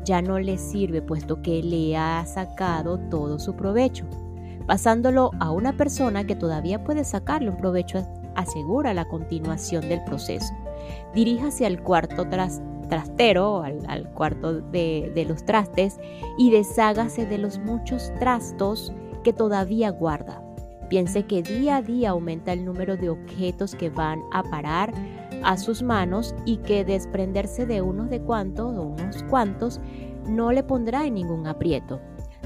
Ya 0.05 0.21
no 0.21 0.39
le 0.39 0.57
sirve 0.57 1.01
puesto 1.01 1.41
que 1.41 1.63
le 1.63 1.97
ha 1.97 2.25
sacado 2.25 2.99
todo 3.09 3.39
su 3.39 3.55
provecho. 3.55 4.05
Pasándolo 4.65 5.31
a 5.39 5.51
una 5.51 5.73
persona 5.75 6.25
que 6.25 6.35
todavía 6.35 6.83
puede 6.83 7.03
sacarle 7.03 7.49
un 7.49 7.57
provecho 7.57 8.05
asegura 8.35 8.93
la 8.93 9.07
continuación 9.07 9.89
del 9.89 10.03
proceso. 10.03 10.53
Diríjase 11.13 11.65
al 11.65 11.81
cuarto 11.81 12.29
tras 12.29 12.61
trastero, 12.87 13.61
al, 13.63 14.09
cuarto 14.13 14.61
de, 14.61 15.11
de 15.13 15.25
los 15.25 15.43
trastes, 15.45 15.99
y 16.37 16.51
deshágase 16.51 17.25
de 17.25 17.37
los 17.37 17.59
muchos 17.59 18.11
trastos 18.19 18.93
que 19.23 19.33
todavía 19.33 19.89
guarda. 19.89 20.41
Piense 20.89 21.23
que 21.23 21.43
día 21.43 21.77
a 21.77 21.81
día 21.81 22.11
aumenta 22.11 22.53
el 22.53 22.63
número 22.63 22.95
de 22.95 23.09
objetos 23.09 23.75
que 23.75 23.89
van 23.89 24.21
a 24.31 24.43
parar 24.43 24.93
a 25.43 25.57
sus 25.57 25.83
manos 25.83 26.33
y 26.45 26.57
que 26.57 26.85
desprenderse 26.85 27.65
de 27.65 27.81
unos 27.81 28.09
de 28.09 28.21
cuantos 28.21 28.75
o 28.75 28.83
unos 28.83 29.23
cuantos 29.23 29.81
no 30.27 30.51
le 30.51 30.63
pondrá 30.63 31.05
en 31.05 31.15
ningún 31.15 31.47
aprieto. 31.47 31.99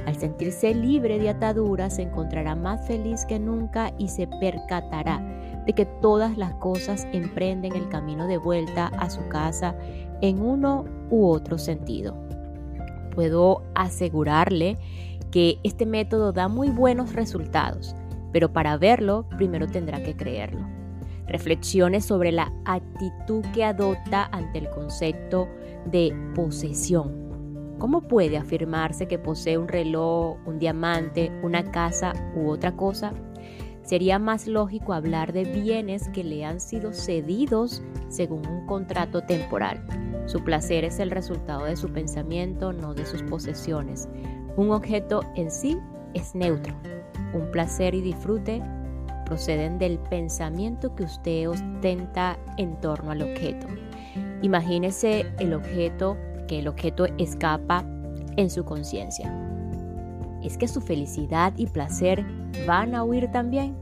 Al 0.05 0.15
sentirse 0.15 0.73
libre 0.73 1.19
de 1.19 1.29
ataduras 1.29 1.95
se 1.95 2.03
encontrará 2.03 2.55
más 2.55 2.85
feliz 2.87 3.25
que 3.25 3.39
nunca 3.39 3.93
y 3.97 4.07
se 4.07 4.27
percatará 4.27 5.19
de 5.65 5.73
que 5.73 5.85
todas 5.85 6.37
las 6.37 6.55
cosas 6.55 7.07
emprenden 7.11 7.75
el 7.75 7.87
camino 7.89 8.25
de 8.25 8.37
vuelta 8.37 8.87
a 8.97 9.09
su 9.11 9.27
casa 9.27 9.75
en 10.21 10.41
uno 10.41 10.85
u 11.09 11.27
otro 11.27 11.57
sentido. 11.57 12.15
Puedo 13.13 13.63
asegurarle 13.75 14.77
que 15.31 15.59
este 15.63 15.85
método 15.85 16.31
da 16.31 16.47
muy 16.47 16.69
buenos 16.69 17.13
resultados, 17.13 17.95
pero 18.31 18.53
para 18.53 18.77
verlo 18.77 19.25
primero 19.37 19.67
tendrá 19.67 20.01
que 20.03 20.15
creerlo. 20.15 20.65
Reflexione 21.27 22.01
sobre 22.01 22.31
la 22.31 22.51
actitud 22.65 23.43
que 23.53 23.63
adopta 23.63 24.29
ante 24.31 24.59
el 24.59 24.69
concepto 24.69 25.47
de 25.85 26.13
posesión. 26.35 27.75
¿Cómo 27.77 28.01
puede 28.01 28.37
afirmarse 28.37 29.07
que 29.07 29.17
posee 29.17 29.57
un 29.57 29.67
reloj, 29.67 30.37
un 30.45 30.59
diamante, 30.59 31.31
una 31.41 31.71
casa 31.71 32.13
u 32.35 32.49
otra 32.49 32.75
cosa 32.75 33.13
Sería 33.91 34.19
más 34.19 34.47
lógico 34.47 34.93
hablar 34.93 35.33
de 35.33 35.43
bienes 35.43 36.07
que 36.13 36.23
le 36.23 36.45
han 36.45 36.61
sido 36.61 36.93
cedidos 36.93 37.83
según 38.07 38.47
un 38.47 38.65
contrato 38.65 39.23
temporal. 39.23 39.85
Su 40.27 40.45
placer 40.45 40.85
es 40.85 40.99
el 40.99 41.11
resultado 41.11 41.65
de 41.65 41.75
su 41.75 41.89
pensamiento, 41.89 42.71
no 42.71 42.93
de 42.93 43.05
sus 43.05 43.21
posesiones. 43.23 44.07
Un 44.55 44.71
objeto 44.71 45.19
en 45.35 45.51
sí 45.51 45.77
es 46.13 46.33
neutro. 46.35 46.73
Un 47.33 47.51
placer 47.51 47.93
y 47.93 47.99
disfrute 47.99 48.63
proceden 49.25 49.77
del 49.77 49.99
pensamiento 49.99 50.95
que 50.95 51.03
usted 51.03 51.49
ostenta 51.49 52.39
en 52.55 52.79
torno 52.79 53.11
al 53.11 53.21
objeto. 53.21 53.67
Imagínese 54.41 55.25
el 55.37 55.53
objeto, 55.53 56.15
que 56.47 56.59
el 56.59 56.69
objeto 56.69 57.07
escapa 57.17 57.83
en 58.37 58.49
su 58.49 58.63
conciencia. 58.63 59.50
¿Es 60.43 60.57
que 60.57 60.67
su 60.67 60.81
felicidad 60.81 61.53
y 61.57 61.67
placer 61.67 62.25
van 62.65 62.95
a 62.95 63.03
huir 63.03 63.31
también? 63.31 63.77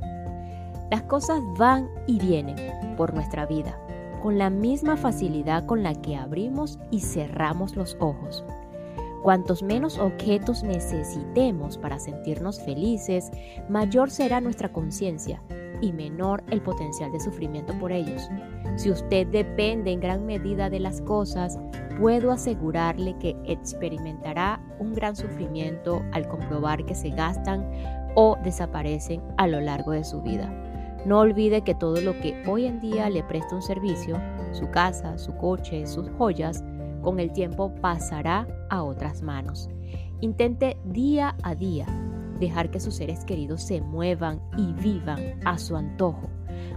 Las 0.92 1.04
cosas 1.04 1.39
van 1.58 1.89
y 2.08 2.20
vienen 2.20 2.56
por 2.98 3.13
nuestra 3.13 3.46
vida, 3.46 3.80
con 4.22 4.38
la 4.38 4.50
misma 4.50 4.98
facilidad 4.98 5.66
con 5.66 5.84
la 5.84 5.94
que 5.96 6.16
abrimos 6.16 6.80
y 6.92 7.01
cerramos 7.01 7.75
los 7.75 7.96
ojos. 8.00 8.44
Cuantos 9.24 9.63
menos 9.63 10.00
objetos 10.00 10.63
necesitemos 10.63 11.78
para 11.78 12.00
sentirnos 12.00 12.62
felices, 12.62 13.32
mayor 13.70 14.10
será 14.10 14.42
nuestra 14.42 14.72
conciencia 14.72 15.42
y 15.82 15.94
menor 15.94 16.44
el 16.50 16.62
potencial 16.62 17.12
de 17.12 17.20
sufrimiento 17.20 17.74
por 17.80 17.92
ellos. 17.92 18.30
Si 18.76 18.90
usted 18.90 19.28
depende 19.28 19.92
en 19.92 20.00
gran 20.00 20.26
medida 20.26 20.70
de 20.70 20.80
las 20.80 21.02
cosas, 21.02 21.60
puedo 22.00 22.32
asegurarle 22.32 23.18
que 23.20 23.36
experimentará 23.46 24.62
un 24.80 24.94
gran 24.94 25.16
sufrimiento 25.16 26.02
al 26.12 26.28
comprobar 26.28 26.86
que 26.86 26.96
se 26.96 27.10
gastan 27.10 27.70
o 28.16 28.38
desaparecen 28.44 29.22
a 29.38 29.48
lo 29.48 29.60
largo 29.60 29.92
de 29.92 30.04
su 30.04 30.22
vida. 30.22 30.54
No 31.06 31.20
olvide 31.20 31.62
que 31.62 31.76
todo 31.76 32.02
lo 32.02 32.20
que 32.20 32.44
hoy 32.48 32.66
en 32.66 32.80
día 32.80 33.10
le 33.10 33.24
presta 33.24 33.56
un 33.56 33.62
servicio, 33.62 34.22
su 34.52 34.70
casa, 34.70 35.18
su 35.18 35.36
coche, 35.36 35.88
sus 35.88 36.10
joyas, 36.18 36.64
con 37.02 37.20
el 37.20 37.32
tiempo 37.32 37.74
pasará 37.82 38.48
a 38.70 38.84
otras 38.84 39.22
manos. 39.22 39.70
Intente 40.20 40.78
día 40.84 41.38
a 41.44 41.56
día 41.56 41.86
dejar 42.39 42.72
que 42.72 42.79
sus 42.79 42.96
seres 42.96 43.25
queridos 43.25 43.62
se 43.62 43.81
muevan 43.81 44.41
y 44.58 44.74
vivan 44.74 45.39
a 45.46 45.58
su 45.58 45.75
antojo. 45.75 46.29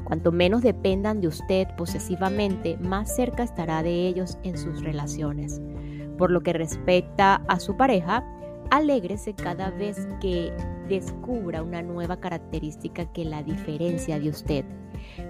Cuanto 0.04 0.32
menos 0.32 0.62
dependan 0.62 1.20
de 1.20 1.28
usted 1.28 1.68
posesivamente, 1.76 2.76
más 2.78 3.14
cerca 3.14 3.42
estará 3.42 3.82
de 3.82 4.06
ellos 4.06 4.38
en 4.42 4.58
sus 4.58 4.82
relaciones. 4.82 5.60
Por 6.18 6.30
lo 6.30 6.42
que 6.42 6.52
respecta 6.52 7.42
a 7.48 7.58
su 7.58 7.76
pareja, 7.76 8.24
alégrese 8.70 9.34
cada 9.34 9.70
vez 9.70 10.08
que 10.20 10.52
descubra 10.88 11.62
una 11.62 11.82
nueva 11.82 12.20
característica 12.20 13.06
que 13.12 13.24
la 13.24 13.42
diferencia 13.42 14.18
de 14.18 14.28
usted. 14.28 14.64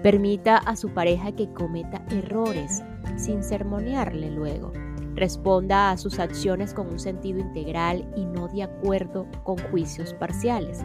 Permita 0.01 0.57
a 0.57 0.75
su 0.75 0.89
pareja 0.89 1.31
que 1.31 1.51
cometa 1.51 2.03
errores 2.09 2.83
sin 3.15 3.43
sermonearle 3.43 4.31
luego. 4.31 4.71
Responda 5.15 5.91
a 5.91 5.97
sus 5.97 6.19
acciones 6.19 6.73
con 6.73 6.87
un 6.87 6.99
sentido 6.99 7.39
integral 7.39 8.05
y 8.15 8.25
no 8.25 8.47
de 8.47 8.63
acuerdo 8.63 9.27
con 9.43 9.57
juicios 9.69 10.13
parciales. 10.13 10.81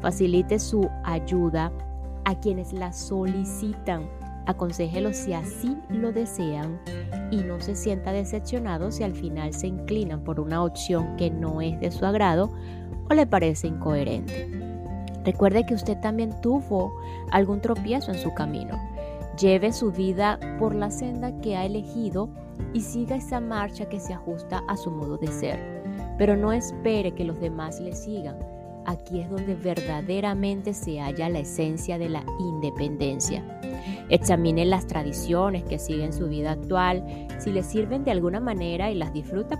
Facilite 0.00 0.58
su 0.58 0.90
ayuda 1.04 1.72
a 2.24 2.38
quienes 2.38 2.72
la 2.72 2.92
solicitan. 2.92 4.08
Aconsejelo 4.46 5.12
si 5.12 5.32
así 5.32 5.76
lo 5.88 6.12
desean 6.12 6.80
y 7.30 7.36
no 7.36 7.60
se 7.60 7.76
sienta 7.76 8.12
decepcionado 8.12 8.90
si 8.90 9.04
al 9.04 9.14
final 9.14 9.54
se 9.54 9.68
inclinan 9.68 10.22
por 10.22 10.40
una 10.40 10.62
opción 10.62 11.16
que 11.16 11.30
no 11.30 11.60
es 11.60 11.78
de 11.80 11.90
su 11.90 12.04
agrado 12.04 12.52
o 13.08 13.14
le 13.14 13.26
parece 13.26 13.68
incoherente. 13.68 14.50
Recuerde 15.24 15.64
que 15.64 15.74
usted 15.74 15.98
también 16.00 16.40
tuvo 16.40 16.92
algún 17.30 17.60
tropiezo 17.60 18.10
en 18.10 18.18
su 18.18 18.34
camino. 18.34 18.76
Lleve 19.38 19.72
su 19.72 19.92
vida 19.92 20.38
por 20.58 20.74
la 20.74 20.90
senda 20.90 21.40
que 21.40 21.56
ha 21.56 21.64
elegido 21.64 22.28
y 22.74 22.82
siga 22.82 23.16
esa 23.16 23.40
marcha 23.40 23.88
que 23.88 23.98
se 23.98 24.12
ajusta 24.12 24.62
a 24.68 24.76
su 24.76 24.90
modo 24.90 25.16
de 25.16 25.28
ser. 25.28 25.82
Pero 26.18 26.36
no 26.36 26.52
espere 26.52 27.12
que 27.12 27.24
los 27.24 27.40
demás 27.40 27.80
le 27.80 27.94
sigan. 27.94 28.36
Aquí 28.84 29.20
es 29.20 29.30
donde 29.30 29.54
verdaderamente 29.54 30.74
se 30.74 31.00
halla 31.00 31.28
la 31.28 31.38
esencia 31.38 31.98
de 31.98 32.08
la 32.08 32.24
independencia. 32.38 33.42
Examine 34.10 34.66
las 34.66 34.86
tradiciones 34.86 35.64
que 35.64 35.78
siguen 35.78 36.12
su 36.12 36.28
vida 36.28 36.52
actual. 36.52 37.28
Si 37.38 37.52
le 37.52 37.62
sirven 37.62 38.04
de 38.04 38.10
alguna 38.10 38.40
manera 38.40 38.90
y 38.90 38.94
las 38.96 39.12
disfruta, 39.12 39.58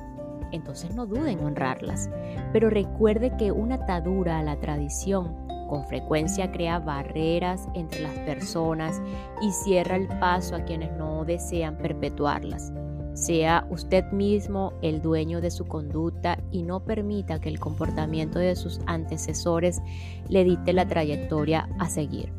entonces 0.50 0.94
no 0.94 1.06
duden 1.06 1.38
en 1.38 1.44
honrarlas. 1.44 2.10
Pero 2.52 2.68
recuerde 2.68 3.34
que 3.38 3.52
una 3.52 3.76
atadura 3.76 4.38
a 4.38 4.42
la 4.42 4.60
tradición 4.60 5.41
con 5.72 5.86
frecuencia 5.86 6.52
crea 6.52 6.80
barreras 6.80 7.66
entre 7.72 8.02
las 8.02 8.12
personas 8.26 9.00
y 9.40 9.52
cierra 9.52 9.96
el 9.96 10.06
paso 10.06 10.54
a 10.54 10.66
quienes 10.66 10.92
no 10.98 11.24
desean 11.24 11.78
perpetuarlas. 11.78 12.70
Sea 13.14 13.66
usted 13.70 14.04
mismo 14.12 14.74
el 14.82 15.00
dueño 15.00 15.40
de 15.40 15.50
su 15.50 15.64
conducta 15.64 16.38
y 16.50 16.62
no 16.62 16.84
permita 16.84 17.40
que 17.40 17.48
el 17.48 17.58
comportamiento 17.58 18.38
de 18.38 18.54
sus 18.54 18.80
antecesores 18.84 19.80
le 20.28 20.44
dicte 20.44 20.74
la 20.74 20.86
trayectoria 20.86 21.66
a 21.78 21.88
seguir. 21.88 22.30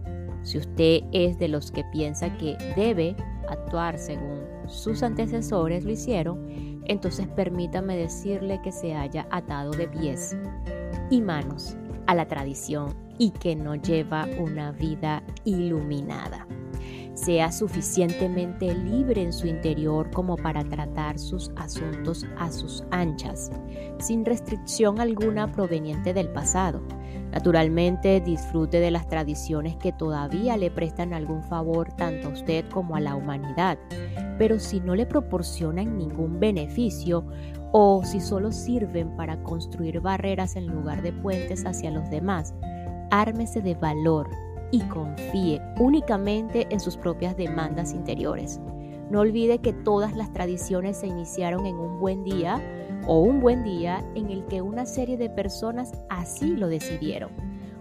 Si 0.44 0.60
usted 0.60 1.02
es 1.12 1.40
de 1.40 1.48
los 1.48 1.72
que 1.72 1.84
piensa 1.86 2.38
que 2.38 2.56
debe 2.76 3.16
actuar 3.50 3.98
según 3.98 4.44
sus 4.68 5.02
antecesores 5.02 5.84
lo 5.86 5.92
hicieron, 5.92 6.84
entonces 6.86 7.28
permítame 7.30 7.98
decirle 7.98 8.62
que 8.64 8.72
se 8.72 8.94
haya 8.94 9.26
atado 9.32 9.72
de 9.72 9.88
pies 9.88 10.38
y 11.10 11.20
manos 11.20 11.76
a 12.06 12.14
la 12.14 12.28
tradición 12.28 13.03
y 13.18 13.32
que 13.32 13.56
no 13.56 13.76
lleva 13.76 14.28
una 14.40 14.72
vida 14.72 15.24
iluminada. 15.46 16.48
Sea 17.14 17.52
suficientemente 17.52 18.74
libre 18.74 19.22
en 19.22 19.34
su 19.34 19.46
interior 19.48 20.10
como 20.12 20.36
para 20.36 20.64
tratar 20.64 21.20
sus 21.20 21.52
asuntos 21.56 22.26
a 22.38 22.52
sus 22.52 22.84
anchas, 22.90 23.52
sin 24.00 24.26
restricción 24.26 25.00
alguna 25.00 25.52
proveniente 25.52 26.14
del 26.14 26.30
pasado. 26.30 26.82
Naturalmente 27.32 28.20
disfrute 28.20 28.80
de 28.80 28.92
las 28.92 29.08
tradiciones 29.08 29.76
que 29.78 29.92
todavía 29.92 30.58
le 30.58 30.72
prestan 30.72 31.14
algún 31.14 31.44
favor 31.44 31.92
tanto 31.94 32.28
a 32.28 32.32
usted 32.32 32.66
como 32.70 32.96
a 32.96 33.00
la 33.00 33.16
humanidad, 33.16 33.78
pero 34.38 34.60
si 34.60 34.80
no 34.80 34.96
le 34.96 35.06
proporcionan 35.06 35.98
ningún 35.98 36.40
beneficio 36.40 37.26
o 37.72 38.04
si 38.04 38.22
solo 38.22 38.52
sirven 38.52 39.16
para 39.16 39.42
construir 39.42 40.00
barreras 40.00 40.56
en 40.56 40.68
lugar 40.68 41.02
de 41.02 41.14
puentes 41.14 41.66
hacia 41.66 41.90
los 41.90 42.10
demás, 42.10 42.54
ármese 43.14 43.62
de 43.62 43.76
valor 43.76 44.28
y 44.72 44.82
confíe 44.82 45.62
únicamente 45.80 46.66
en 46.72 46.80
sus 46.80 46.98
propias 46.98 47.38
demandas 47.38 47.94
interiores. 47.94 48.60
No 49.12 49.20
olvide 49.20 49.60
que 49.60 49.72
todas 49.72 50.16
las 50.16 50.34
tradiciones 50.34 50.98
se 50.98 51.08
iniciaron 51.08 51.68
en 51.68 51.76
un 51.76 52.00
buen 52.00 52.24
día 52.24 52.60
o 53.06 53.20
un 53.20 53.40
buen 53.40 53.64
día 53.64 54.04
en 54.16 54.32
el 54.32 54.44
que 54.48 54.64
una 54.64 54.88
serie 54.88 55.16
de 55.18 55.30
personas 55.30 55.94
así 56.10 56.56
lo 56.56 56.68
decidieron. 56.68 57.30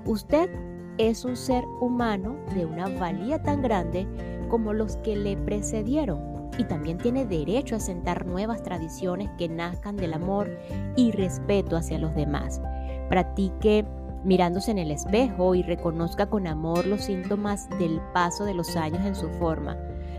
Usted 0.04 0.50
es 0.98 1.24
un 1.24 1.36
ser 1.36 1.64
humano 1.80 2.36
de 2.54 2.66
una 2.66 2.88
valía 2.88 3.42
tan 3.42 3.62
grande 3.62 4.06
como 4.50 4.74
los 4.74 4.96
que 4.98 5.16
le 5.16 5.38
precedieron 5.38 6.50
y 6.58 6.64
también 6.64 6.98
tiene 6.98 7.24
derecho 7.24 7.76
a 7.76 7.80
sentar 7.80 8.26
nuevas 8.26 8.62
tradiciones 8.62 9.30
que 9.38 9.48
nazcan 9.48 9.96
del 9.96 10.12
amor 10.12 10.50
y 10.94 11.10
respeto 11.12 11.78
hacia 11.78 11.98
los 11.98 12.14
demás. 12.14 12.60
Practique 13.08 13.86
mirándose 14.24 14.70
en 14.70 14.78
el 14.78 14.90
espejo 14.90 15.54
y 15.54 15.62
reconozca 15.62 16.26
con 16.26 16.46
amor 16.46 16.86
los 16.86 17.04
síntomas 17.04 17.68
del 17.78 18.00
paso 18.12 18.44
de 18.44 18.54
los 18.54 18.76
años 18.76 19.04
en 19.04 19.14
su 19.14 19.28
forma. 19.30 19.76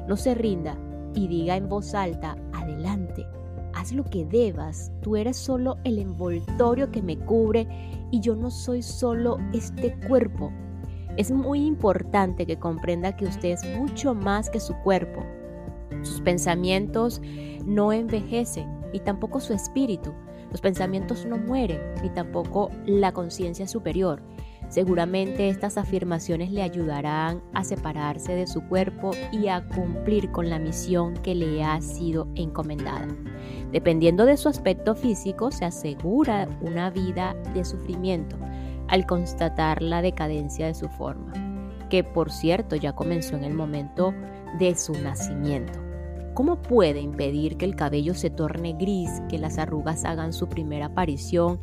No 0.08 0.18
se 0.18 0.36
rinda 0.36 0.78
y 1.16 1.28
diga 1.28 1.56
en 1.56 1.70
voz 1.70 1.94
alta, 1.94 2.36
adelante, 2.54 3.26
haz 3.74 3.92
lo 3.92 4.04
que 4.04 4.26
debas, 4.26 4.92
tú 5.02 5.16
eres 5.16 5.38
solo 5.38 5.78
el 5.84 6.00
envoltorio 6.00 6.92
que 6.92 7.02
me 7.02 7.18
cubre 7.18 7.68
y 8.12 8.20
yo 8.20 8.36
no 8.36 8.52
soy 8.52 8.82
solo 8.82 9.38
este 9.54 9.98
cuerpo. 10.08 10.52
Es 11.18 11.32
muy 11.32 11.66
importante 11.66 12.46
que 12.46 12.58
comprenda 12.58 13.16
que 13.16 13.26
usted 13.26 13.50
es 13.50 13.63
mucho 13.78 14.16
más 14.16 14.50
que 14.50 14.60
su 14.60 14.74
cuerpo. 14.78 15.24
Sus 16.02 16.22
pensamientos 16.22 17.22
no 17.66 17.94
envejecen 17.94 18.68
y 18.94 19.00
tampoco 19.00 19.39
su 19.39 19.54
espíritu. 19.54 20.12
Los 20.54 20.62
pensamientos 20.62 21.26
no 21.26 21.38
mueren, 21.38 21.82
ni 22.04 22.10
tampoco 22.12 22.70
la 22.86 23.12
conciencia 23.12 23.68
superior. 23.68 24.22
Seguramente 24.70 25.50
estas 25.50 25.80
afirmaciones 25.80 26.52
le 26.52 26.62
ayudarán 26.62 27.42
a 27.54 27.63
separarse 27.63 28.34
de 28.34 28.46
su 28.46 28.62
cuerpo 28.62 29.12
y 29.32 29.48
a 29.48 29.68
cumplir 29.68 30.32
con 30.32 30.52
la 30.52 30.60
misión 30.60 31.16
que 31.16 31.34
le 31.34 31.63
ha 31.63 31.82
sido 31.82 32.28
encomendada. 32.36 33.08
Dependiendo 33.72 34.26
de 34.26 34.38
su 34.38 34.48
aspecto 34.48 34.94
físico, 34.94 35.52
se 35.52 35.66
asegura 35.66 36.48
una 36.62 36.92
vida 36.92 37.36
de 37.56 37.66
sufrimiento 37.66 38.38
al 38.88 39.08
constatar 39.08 39.82
la 39.82 40.04
decadencia 40.04 40.68
de 40.68 40.76
su 40.76 40.88
forma, 40.88 41.34
que 41.89 42.04
por 42.04 42.32
cierto 42.32 42.76
ya 42.76 42.94
comenzó 42.94 43.36
en 43.36 43.44
el 43.44 43.56
momento 43.56 44.13
de 44.60 44.76
su 44.76 44.94
nacimiento. 44.94 45.92
¿Cómo 46.34 46.62
puede 46.63 47.00
impedir 47.00 47.58
que 47.58 47.65
el 47.65 47.76
cabello 47.76 48.15
se 48.15 48.32
torne 48.32 48.74
gris, 48.74 49.22
que 49.30 49.38
las 49.38 49.60
arrugas 49.60 50.04
hagan 50.04 50.34
su 50.34 50.50
primera 50.50 50.88
aparición 50.88 51.60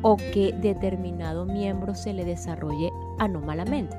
o 0.00 0.16
que 0.16 0.54
determinado 0.62 1.44
miembro 1.44 1.94
se 1.94 2.14
le 2.14 2.24
desarrolle 2.24 2.90
anómalamente? 3.18 3.96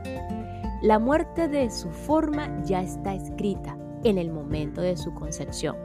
La 0.82 0.98
muerte 0.98 1.48
de 1.48 1.70
su 1.70 1.92
forma 1.92 2.64
ya 2.64 2.82
está 2.82 3.14
escrita 3.14 3.78
en 4.04 4.18
el 4.18 4.32
momento 4.32 4.82
de 4.82 4.98
su 4.98 5.14
concepción. 5.14 5.76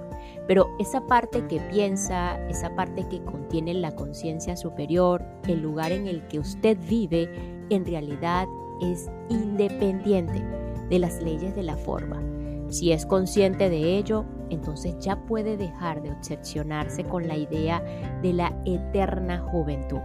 Pero 0.46 0.68
esa 0.78 1.06
parte 1.06 1.46
que 1.46 1.60
piensa, 1.70 2.36
esa 2.48 2.74
parte 2.74 3.06
que 3.08 3.22
contiene 3.24 3.74
la 3.74 3.92
conciencia 3.92 4.56
superior, 4.56 5.22
el 5.46 5.60
lugar 5.60 5.92
en 5.92 6.06
el 6.06 6.26
que 6.28 6.38
usted 6.38 6.78
vive, 6.88 7.28
en 7.68 7.84
realidad 7.84 8.46
es 8.80 9.10
independiente 9.28 10.42
de 10.88 10.98
las 10.98 11.22
leyes 11.22 11.54
de 11.54 11.62
la 11.62 11.76
forma. 11.76 12.22
Si 12.72 12.90
es 12.90 13.04
consciente 13.04 13.68
de 13.68 13.98
ello, 13.98 14.24
entonces 14.48 14.96
ya 14.98 15.16
puede 15.26 15.58
dejar 15.58 16.02
de 16.02 16.10
obsesionarse 16.10 17.04
con 17.04 17.28
la 17.28 17.36
idea 17.36 17.82
de 18.22 18.32
la 18.32 18.58
eterna 18.64 19.40
juventud. 19.40 20.00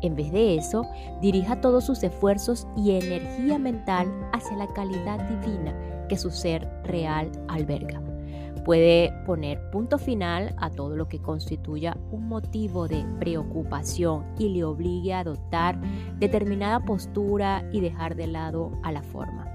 En 0.00 0.14
vez 0.14 0.30
de 0.30 0.54
eso, 0.54 0.86
dirija 1.20 1.60
todos 1.60 1.84
sus 1.84 2.04
esfuerzos 2.04 2.68
y 2.76 2.92
energía 2.92 3.58
mental 3.58 4.12
hacia 4.32 4.56
la 4.56 4.72
calidad 4.72 5.28
divina 5.28 5.74
que 6.08 6.16
su 6.16 6.30
ser 6.30 6.68
real 6.84 7.32
alberga. 7.48 8.00
Puede 8.64 9.12
poner 9.26 9.70
punto 9.72 9.98
final 9.98 10.54
a 10.58 10.70
todo 10.70 10.94
lo 10.94 11.08
que 11.08 11.20
constituya 11.20 11.96
un 12.12 12.28
motivo 12.28 12.86
de 12.86 13.04
preocupación 13.18 14.24
y 14.38 14.50
le 14.50 14.62
obligue 14.62 15.14
a 15.14 15.18
adoptar 15.18 15.80
determinada 16.20 16.78
postura 16.84 17.68
y 17.72 17.80
dejar 17.80 18.14
de 18.14 18.28
lado 18.28 18.70
a 18.84 18.92
la 18.92 19.02
forma. 19.02 19.50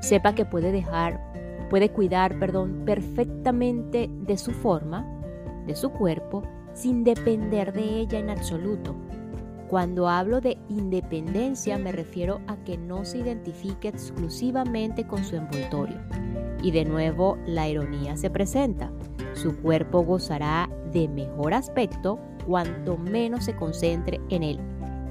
Sepa 0.00 0.34
que 0.34 0.46
puede 0.46 0.72
dejar, 0.72 1.29
puede 1.70 1.90
cuidar, 1.90 2.38
perdón, 2.38 2.82
perfectamente 2.84 4.10
de 4.12 4.36
su 4.36 4.50
forma, 4.50 5.06
de 5.66 5.74
su 5.74 5.90
cuerpo, 5.90 6.42
sin 6.74 7.04
depender 7.04 7.72
de 7.72 8.00
ella 8.00 8.18
en 8.18 8.28
absoluto. 8.28 8.94
Cuando 9.68 10.08
hablo 10.08 10.40
de 10.40 10.58
independencia 10.68 11.78
me 11.78 11.92
refiero 11.92 12.40
a 12.48 12.56
que 12.64 12.76
no 12.76 13.04
se 13.04 13.18
identifique 13.18 13.86
exclusivamente 13.86 15.06
con 15.06 15.24
su 15.24 15.36
envoltorio 15.36 15.96
y 16.60 16.72
de 16.72 16.84
nuevo 16.84 17.38
la 17.46 17.68
ironía 17.68 18.16
se 18.16 18.30
presenta. 18.30 18.90
Su 19.34 19.56
cuerpo 19.58 20.02
gozará 20.02 20.68
de 20.92 21.06
mejor 21.06 21.54
aspecto 21.54 22.18
cuanto 22.48 22.98
menos 22.98 23.44
se 23.44 23.54
concentre 23.54 24.20
en 24.28 24.42
él 24.42 24.60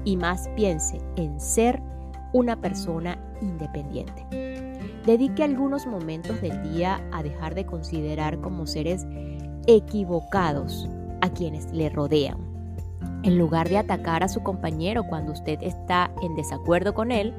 y 0.04 0.18
más 0.18 0.48
piense 0.56 0.98
en 1.16 1.40
ser 1.40 1.80
una 2.34 2.60
persona 2.60 3.18
independiente. 3.40 4.49
Dedique 5.06 5.42
algunos 5.42 5.86
momentos 5.86 6.40
del 6.40 6.62
día 6.62 7.00
a 7.12 7.22
dejar 7.22 7.54
de 7.54 7.66
considerar 7.66 8.40
como 8.40 8.66
seres 8.66 9.06
equivocados 9.66 10.88
a 11.20 11.30
quienes 11.30 11.72
le 11.72 11.88
rodean. 11.88 12.38
En 13.22 13.38
lugar 13.38 13.68
de 13.68 13.78
atacar 13.78 14.22
a 14.22 14.28
su 14.28 14.42
compañero 14.42 15.04
cuando 15.04 15.32
usted 15.32 15.58
está 15.62 16.10
en 16.22 16.34
desacuerdo 16.36 16.94
con 16.94 17.12
él, 17.12 17.34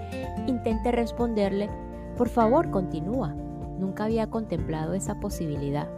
intente 0.47 0.91
responderle, 0.91 1.69
por 2.17 2.29
favor, 2.29 2.69
continúa, 2.69 3.35
Nunca 3.81 4.03
había 4.03 4.27
contemplado 4.27 4.93
esa 4.93 5.19
posibilidad. 5.19 5.89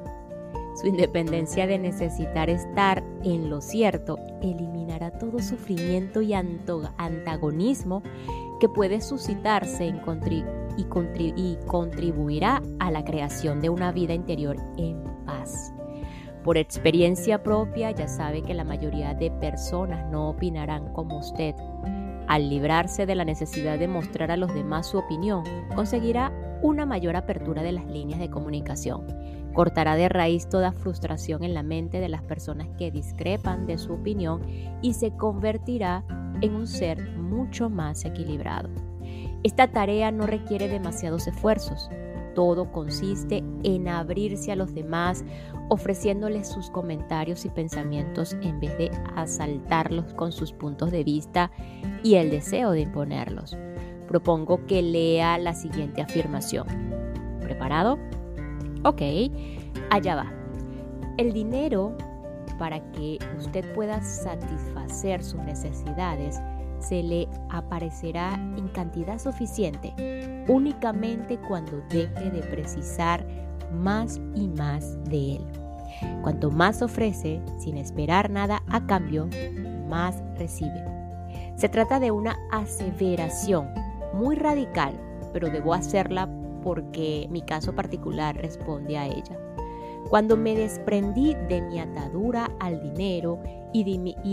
Su 0.80 0.88
independencia 0.88 1.68
de 1.68 1.78
necesitar 1.78 2.50
estar 2.50 3.04
en 3.24 3.50
lo 3.50 3.60
cierto 3.60 4.18
eliminará 4.42 5.12
todo 5.12 5.40
sufrimiento 5.40 6.22
y 6.22 6.34
antagonismo 6.34 8.02
que 8.62 8.70
puede 8.70 9.02
suscitarse 9.02 9.86
en 9.86 10.00
y, 10.78 11.58
contribuirá 11.66 12.62
a 12.80 12.92
la 12.92 13.04
creación 13.04 13.62
de 13.62 13.70
una 13.70 13.92
vida 13.92 14.14
interior 14.14 14.58
en 14.78 15.04
paz. 15.26 15.74
Por 16.44 16.58
experiencia 16.58 17.42
propia 17.42 17.92
ya 17.92 18.08
sabe 18.08 18.42
que 18.42 18.54
la 18.54 18.66
mayoría 18.66 19.14
de 19.14 19.32
personas 19.32 20.12
no 20.12 20.30
opinarán 20.30 20.92
como 20.94 21.20
usted. 21.20 21.56
Al 22.28 22.50
librarse 22.50 23.06
de 23.06 23.16
la 23.16 23.26
necesidad 23.26 23.80
de 23.80 23.88
mostrar 23.88 24.32
a 24.32 24.38
los 24.38 24.54
demás 24.54 24.88
su 24.88 24.98
opinión, 24.98 25.44
conseguirá 25.76 26.32
una 26.62 26.86
mayor 26.86 27.16
apertura 27.16 27.62
de 27.62 27.74
las 27.74 27.86
líneas 27.86 28.20
de 28.20 28.30
comunicación. 28.30 29.06
Cortará 29.54 29.96
de 29.96 30.10
raíz 30.10 30.50
toda 30.50 30.72
frustración 30.72 31.44
en 31.44 31.54
la 31.54 31.64
mente 31.64 32.00
de 32.00 32.10
las 32.10 32.24
personas 32.24 32.68
que 32.78 32.92
discrepan 32.92 33.68
de 33.68 33.78
su 33.78 33.94
opinión 33.94 34.42
y 34.82 34.94
se 34.94 35.12
convertirá 35.12 36.04
en 36.42 36.56
un 36.56 36.68
ser 36.68 37.18
mucho 37.18 37.70
más 37.70 38.04
equilibrado. 38.06 38.93
Esta 39.44 39.68
tarea 39.72 40.12
no 40.12 40.26
requiere 40.26 40.68
demasiados 40.68 41.28
esfuerzos. 41.28 41.90
Todo 42.36 42.72
consiste 42.72 43.44
en 43.64 43.88
abrirse 43.88 44.52
a 44.52 44.56
los 44.56 44.74
demás, 44.74 45.24
ofreciéndoles 45.70 46.48
sus 46.48 46.70
comentarios 46.72 47.46
y 47.46 47.50
pensamientos 47.50 48.34
en 48.42 48.60
vez 48.60 48.78
de 48.78 48.92
asaltarlos 49.16 50.14
con 50.16 50.32
sus 50.32 50.52
puntos 50.52 50.92
de 50.92 51.04
vista 51.04 51.52
y 52.02 52.16
el 52.16 52.32
deseo 52.32 52.72
de 52.72 52.82
imponerlos 52.82 53.56
propongo 54.14 54.64
que 54.68 54.84
lea 54.84 55.40
la 55.40 55.56
siguiente 55.56 56.04
afirmación. 56.04 56.68
¿Preparado? 57.42 57.98
Ok, 58.84 59.02
allá 59.90 60.16
va. 60.16 60.32
El 61.18 61.34
dinero 61.34 61.98
para 62.60 62.92
que 62.92 63.18
usted 63.40 63.66
pueda 63.74 64.04
satisfacer 64.04 65.24
sus 65.24 65.40
necesidades 65.42 66.40
se 66.84 67.02
le 67.02 67.28
aparecerá 67.50 68.34
en 68.36 68.68
cantidad 68.70 69.18
suficiente 69.18 69.94
únicamente 70.48 71.40
cuando 71.48 71.82
deje 71.90 72.30
de 72.32 72.42
precisar 72.42 73.26
más 73.72 74.20
y 74.36 74.48
más 74.48 75.02
de 75.06 75.36
él. 75.36 75.46
Cuanto 76.22 76.52
más 76.52 76.82
ofrece 76.82 77.42
sin 77.60 77.78
esperar 77.78 78.30
nada 78.30 78.62
a 78.68 78.86
cambio, 78.86 79.30
más 79.88 80.22
recibe. 80.38 80.84
Se 81.56 81.70
trata 81.70 82.00
de 82.00 82.12
una 82.12 82.36
aseveración 82.52 83.70
muy 84.14 84.36
radical, 84.36 85.00
pero 85.32 85.50
debo 85.50 85.74
hacerla 85.74 86.30
porque 86.64 87.28
mi 87.30 87.42
caso 87.42 87.74
particular 87.76 88.36
responde 88.36 88.98
a 88.98 89.06
ella. 89.06 89.38
Cuando 90.10 90.36
me 90.36 90.56
desprendí 90.56 91.34
de 91.48 91.62
mi 91.62 91.80
atadura 91.80 92.50
al 92.60 92.82
dinero 92.82 93.40
y 93.74 93.84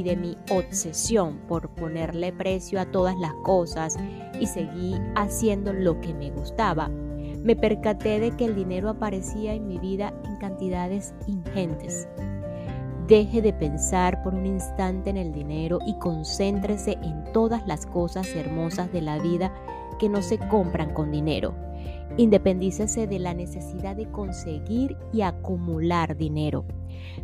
de, 0.02 0.16
mi, 0.16 0.36
obsesión 0.50 1.38
por 1.48 1.70
ponerle 1.70 2.32
precio 2.32 2.80
a 2.80 2.84
todas 2.86 3.16
las 3.18 3.32
cosas 3.42 3.96
y 4.38 4.46
seguí 4.46 4.94
haciendo 5.16 5.72
lo 5.72 6.00
que 6.00 6.14
me 6.14 6.30
gustaba, 6.30 6.88
me 6.88 7.56
percaté 7.56 8.20
de 8.20 8.32
que 8.32 8.44
el 8.44 8.54
dinero 8.54 8.90
aparecía 8.90 9.54
en 9.54 9.66
mi 9.66 9.78
vida 9.78 10.12
en 10.24 10.36
cantidades 10.36 11.14
ingentes. 11.26 12.06
Deje 13.08 13.42
de 13.42 13.52
pensar 13.52 14.22
por 14.22 14.34
un 14.34 14.46
instante 14.46 15.10
en 15.10 15.16
el 15.16 15.32
dinero 15.32 15.78
y 15.86 15.94
concéntrese 15.98 16.98
en 17.02 17.24
todas 17.32 17.66
las 17.66 17.86
cosas 17.86 18.28
hermosas 18.36 18.92
de 18.92 19.00
la 19.00 19.18
vida 19.18 19.52
que 19.98 20.08
no 20.08 20.22
se 20.22 20.38
compran 20.38 20.92
con 20.92 21.10
dinero. 21.10 21.54
Independícese 22.16 23.06
de 23.06 23.18
la 23.18 23.34
necesidad 23.34 23.96
de 23.96 24.10
conseguir 24.10 24.96
y 25.12 25.22
acumular 25.22 26.16
dinero. 26.16 26.64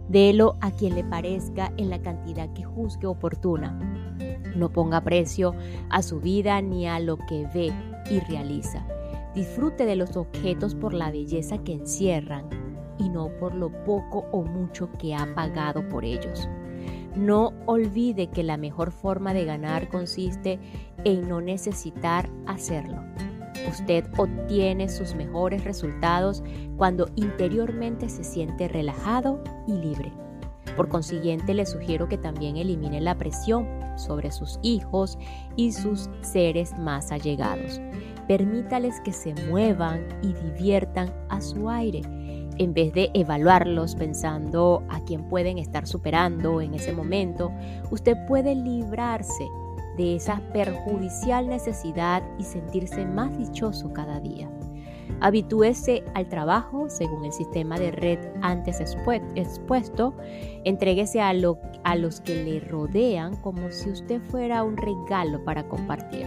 Délo 0.09 0.57
a 0.61 0.71
quien 0.71 0.95
le 0.95 1.05
parezca 1.05 1.73
en 1.77 1.91
la 1.91 2.01
cantidad 2.01 2.53
que 2.53 2.65
juzgue 2.65 3.07
oportuna. 3.07 3.79
No 4.57 4.71
ponga 4.71 5.03
precio 5.03 5.55
a 5.91 6.03
su 6.03 6.21
vida 6.21 6.63
ni 6.63 6.87
a 6.87 6.99
lo 7.01 7.19
que 7.19 7.47
ve 7.53 7.73
y 8.11 8.21
realiza. 8.21 8.87
Disfrute 9.35 9.85
de 9.85 9.97
los 9.97 10.17
objetos 10.17 10.75
por 10.75 10.95
la 10.95 11.11
belleza 11.11 11.59
que 11.59 11.73
encierran 11.73 12.49
y 12.99 13.09
no 13.09 13.29
por 13.39 13.55
lo 13.55 13.71
poco 13.85 14.27
o 14.33 14.43
mucho 14.43 14.91
que 14.99 15.15
ha 15.15 15.35
pagado 15.35 15.87
por 15.89 16.05
ellos. 16.05 16.49
No 17.17 17.53
olvide 17.67 18.29
que 18.29 18.43
la 18.43 18.57
mejor 18.57 18.93
forma 18.93 19.35
de 19.35 19.45
ganar 19.45 19.89
consiste 19.89 20.59
en 21.05 21.29
no 21.29 21.41
necesitar 21.41 22.31
hacerlo. 22.47 23.03
Usted 23.69 24.05
obtiene 24.17 24.89
sus 24.89 25.15
mejores 25.15 25.65
resultados 25.65 26.43
cuando 26.77 27.09
interiormente 27.17 28.09
se 28.09 28.25
siente 28.25 28.69
relajado 28.69 29.43
y 29.67 29.73
libre. 29.73 30.13
Por 30.77 30.89
consiguiente, 30.89 31.55
le 31.55 31.65
sugiero 31.65 32.09
que 32.09 32.19
también 32.19 32.57
elimine 32.57 33.01
la 33.01 33.17
presión 33.17 33.67
sobre 33.97 34.31
sus 34.31 34.59
hijos 34.63 35.19
y 35.57 35.73
sus 35.73 36.11
seres 36.21 36.79
más 36.79 37.13
allegados. 37.13 37.81
Permítales 38.29 39.01
que 39.01 39.13
se 39.13 39.35
muevan 39.49 40.07
y 40.23 40.35
diviertan 40.35 41.13
a 41.29 41.41
su 41.41 41.71
aire 41.71 42.03
en 42.59 42.73
vez 42.73 42.93
de 42.95 43.11
evaluarlos 43.13 43.95
pensando 43.97 44.83
a 44.89 45.01
quién 45.05 45.29
pueden 45.29 45.59
estar 45.59 45.87
superando 45.87 46.63
en 46.63 46.73
ese 46.73 46.93
momento, 46.93 47.53
usted 47.91 48.17
puede 48.27 48.55
librarse 48.55 49.47
de 49.97 50.17
esa 50.17 50.41
perjudicial 50.53 51.49
necesidad 51.49 52.23
y 52.39 52.45
sentirse 52.45 53.05
más 53.07 53.37
dichoso 53.37 53.93
cada 53.93 54.21
día. 54.21 54.51
Habitúese 55.21 56.05
al 56.15 56.29
trabajo 56.29 56.91
según 56.91 57.25
el 57.25 57.33
sistema 57.33 57.79
de 57.79 57.93
red 57.93 58.19
antes 58.43 58.81
expuesto. 58.81 60.15
Entréguese 60.65 61.21
a, 61.21 61.33
a 61.85 61.97
los 61.97 62.21
que 62.21 62.45
le 62.45 62.61
rodean 62.61 63.37
como 63.37 63.71
si 63.71 63.91
usted 63.91 64.21
fuera 64.31 64.65
un 64.65 64.77
regalo 64.77 65.43
para 65.45 65.69
compartir. 65.69 66.27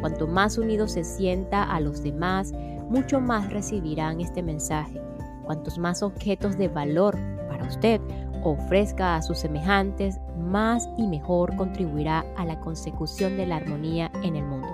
Cuanto 0.00 0.26
más 0.26 0.56
unido 0.56 0.88
se 0.88 1.04
sienta 1.04 1.64
a 1.64 1.80
los 1.80 2.02
demás, 2.02 2.52
mucho 2.88 3.20
más 3.20 3.52
recibirán 3.52 4.20
este 4.20 4.42
mensaje 4.42 5.00
Cuantos 5.44 5.78
más 5.78 6.02
objetos 6.02 6.56
de 6.56 6.68
valor 6.68 7.18
para 7.48 7.66
usted 7.66 8.00
ofrezca 8.42 9.16
a 9.16 9.22
sus 9.22 9.38
semejantes, 9.38 10.20
más 10.38 10.88
y 10.96 11.06
mejor 11.06 11.56
contribuirá 11.56 12.24
a 12.36 12.44
la 12.44 12.60
consecución 12.60 13.36
de 13.36 13.46
la 13.46 13.56
armonía 13.56 14.10
en 14.22 14.36
el 14.36 14.44
mundo. 14.44 14.68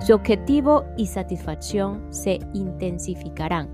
Su 0.00 0.14
objetivo 0.14 0.84
y 0.96 1.06
satisfacción 1.06 2.06
se 2.10 2.38
intensificarán. 2.54 3.68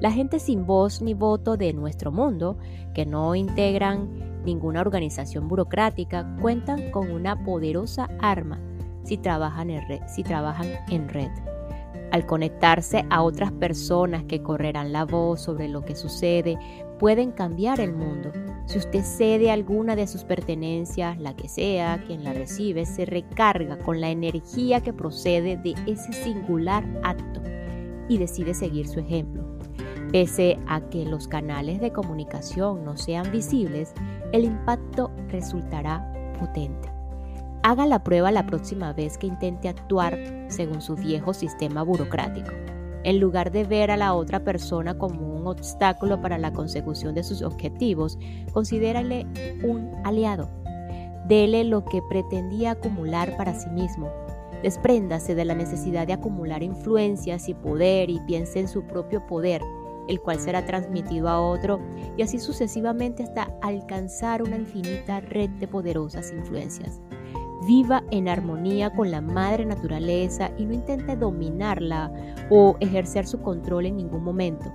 La 0.00 0.10
gente 0.10 0.38
sin 0.38 0.66
voz 0.66 1.02
ni 1.02 1.14
voto 1.14 1.56
de 1.56 1.72
nuestro 1.72 2.10
mundo, 2.10 2.58
que 2.94 3.04
no 3.04 3.34
integran 3.34 4.42
ninguna 4.44 4.80
organización 4.80 5.48
burocrática, 5.48 6.36
cuentan 6.40 6.90
con 6.90 7.10
una 7.10 7.44
poderosa 7.44 8.08
arma 8.20 8.60
si 9.04 9.18
trabajan 9.18 9.70
en 9.70 9.86
red. 9.88 10.00
Si 10.06 10.22
trabajan 10.22 10.68
en 10.88 11.08
red. 11.08 11.30
Al 12.10 12.26
conectarse 12.26 13.04
a 13.08 13.22
otras 13.22 13.52
personas 13.52 14.24
que 14.24 14.42
correrán 14.42 14.92
la 14.92 15.04
voz 15.04 15.42
sobre 15.42 15.68
lo 15.68 15.84
que 15.84 15.94
sucede, 15.94 16.58
pueden 16.98 17.30
cambiar 17.30 17.80
el 17.80 17.92
mundo. 17.92 18.32
Si 18.66 18.78
usted 18.78 19.02
cede 19.04 19.50
alguna 19.50 19.96
de 19.96 20.06
sus 20.06 20.24
pertenencias, 20.24 21.18
la 21.18 21.34
que 21.34 21.48
sea, 21.48 22.02
quien 22.06 22.24
la 22.24 22.32
recibe, 22.32 22.84
se 22.84 23.04
recarga 23.04 23.78
con 23.78 24.00
la 24.00 24.10
energía 24.10 24.80
que 24.80 24.92
procede 24.92 25.56
de 25.56 25.74
ese 25.86 26.12
singular 26.12 26.84
acto 27.02 27.40
y 28.08 28.18
decide 28.18 28.54
seguir 28.54 28.88
su 28.88 29.00
ejemplo. 29.00 29.44
Pese 30.10 30.58
a 30.66 30.80
que 30.80 31.04
los 31.04 31.28
canales 31.28 31.80
de 31.80 31.92
comunicación 31.92 32.84
no 32.84 32.96
sean 32.96 33.30
visibles, 33.30 33.94
el 34.32 34.44
impacto 34.44 35.12
resultará 35.28 36.12
potente. 36.38 36.99
Haga 37.62 37.84
la 37.84 38.02
prueba 38.02 38.30
la 38.30 38.46
próxima 38.46 38.94
vez 38.94 39.18
que 39.18 39.26
intente 39.26 39.68
actuar 39.68 40.18
según 40.48 40.80
su 40.80 40.96
viejo 40.96 41.34
sistema 41.34 41.82
burocrático. 41.82 42.50
En 43.04 43.20
lugar 43.20 43.50
de 43.50 43.64
ver 43.64 43.90
a 43.90 43.98
la 43.98 44.14
otra 44.14 44.44
persona 44.44 44.96
como 44.96 45.36
un 45.36 45.46
obstáculo 45.46 46.22
para 46.22 46.38
la 46.38 46.54
consecución 46.54 47.14
de 47.14 47.22
sus 47.22 47.42
objetivos, 47.42 48.18
considérale 48.54 49.26
un 49.62 49.90
aliado. 50.04 50.48
Dele 51.28 51.64
lo 51.64 51.84
que 51.84 52.00
pretendía 52.08 52.72
acumular 52.72 53.36
para 53.36 53.54
sí 53.54 53.68
mismo. 53.68 54.10
Despréndase 54.62 55.34
de 55.34 55.44
la 55.44 55.54
necesidad 55.54 56.06
de 56.06 56.14
acumular 56.14 56.62
influencias 56.62 57.46
y 57.50 57.54
poder 57.54 58.08
y 58.08 58.20
piense 58.20 58.60
en 58.60 58.68
su 58.68 58.84
propio 58.84 59.26
poder, 59.26 59.60
el 60.08 60.18
cual 60.20 60.40
será 60.40 60.64
transmitido 60.64 61.28
a 61.28 61.40
otro 61.40 61.78
y 62.16 62.22
así 62.22 62.38
sucesivamente 62.38 63.22
hasta 63.22 63.50
alcanzar 63.60 64.42
una 64.42 64.56
infinita 64.56 65.20
red 65.20 65.50
de 65.50 65.68
poderosas 65.68 66.32
influencias. 66.32 67.02
Viva 67.66 68.02
en 68.10 68.28
armonía 68.28 68.90
con 68.90 69.10
la 69.10 69.20
madre 69.20 69.66
naturaleza 69.66 70.50
y 70.56 70.64
no 70.64 70.72
intente 70.72 71.14
dominarla 71.14 72.10
o 72.48 72.76
ejercer 72.80 73.26
su 73.26 73.40
control 73.42 73.86
en 73.86 73.98
ningún 73.98 74.24
momento. 74.24 74.72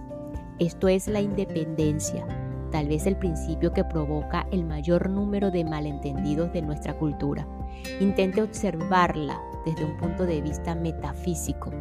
Esto 0.60 0.88
es 0.88 1.08
la 1.08 1.20
independencia, 1.20 2.26
tal 2.72 2.88
vez 2.88 3.08
el 3.08 3.18
principio 3.18 3.74
que 3.74 3.84
provoca 3.84 4.48
el 4.52 4.64
mayor 4.66 5.10
número 5.10 5.50
de 5.50 5.66
malentendidos 5.66 6.54
de 6.54 6.62
nuestra 6.62 6.96
cultura. 6.98 7.48
Intente 8.00 8.44
observarla 8.44 9.42
desde 9.66 9.84
un 9.84 9.98
punto 9.98 10.26
de 10.26 10.42
vista 10.42 10.76
metafísico 10.76 11.72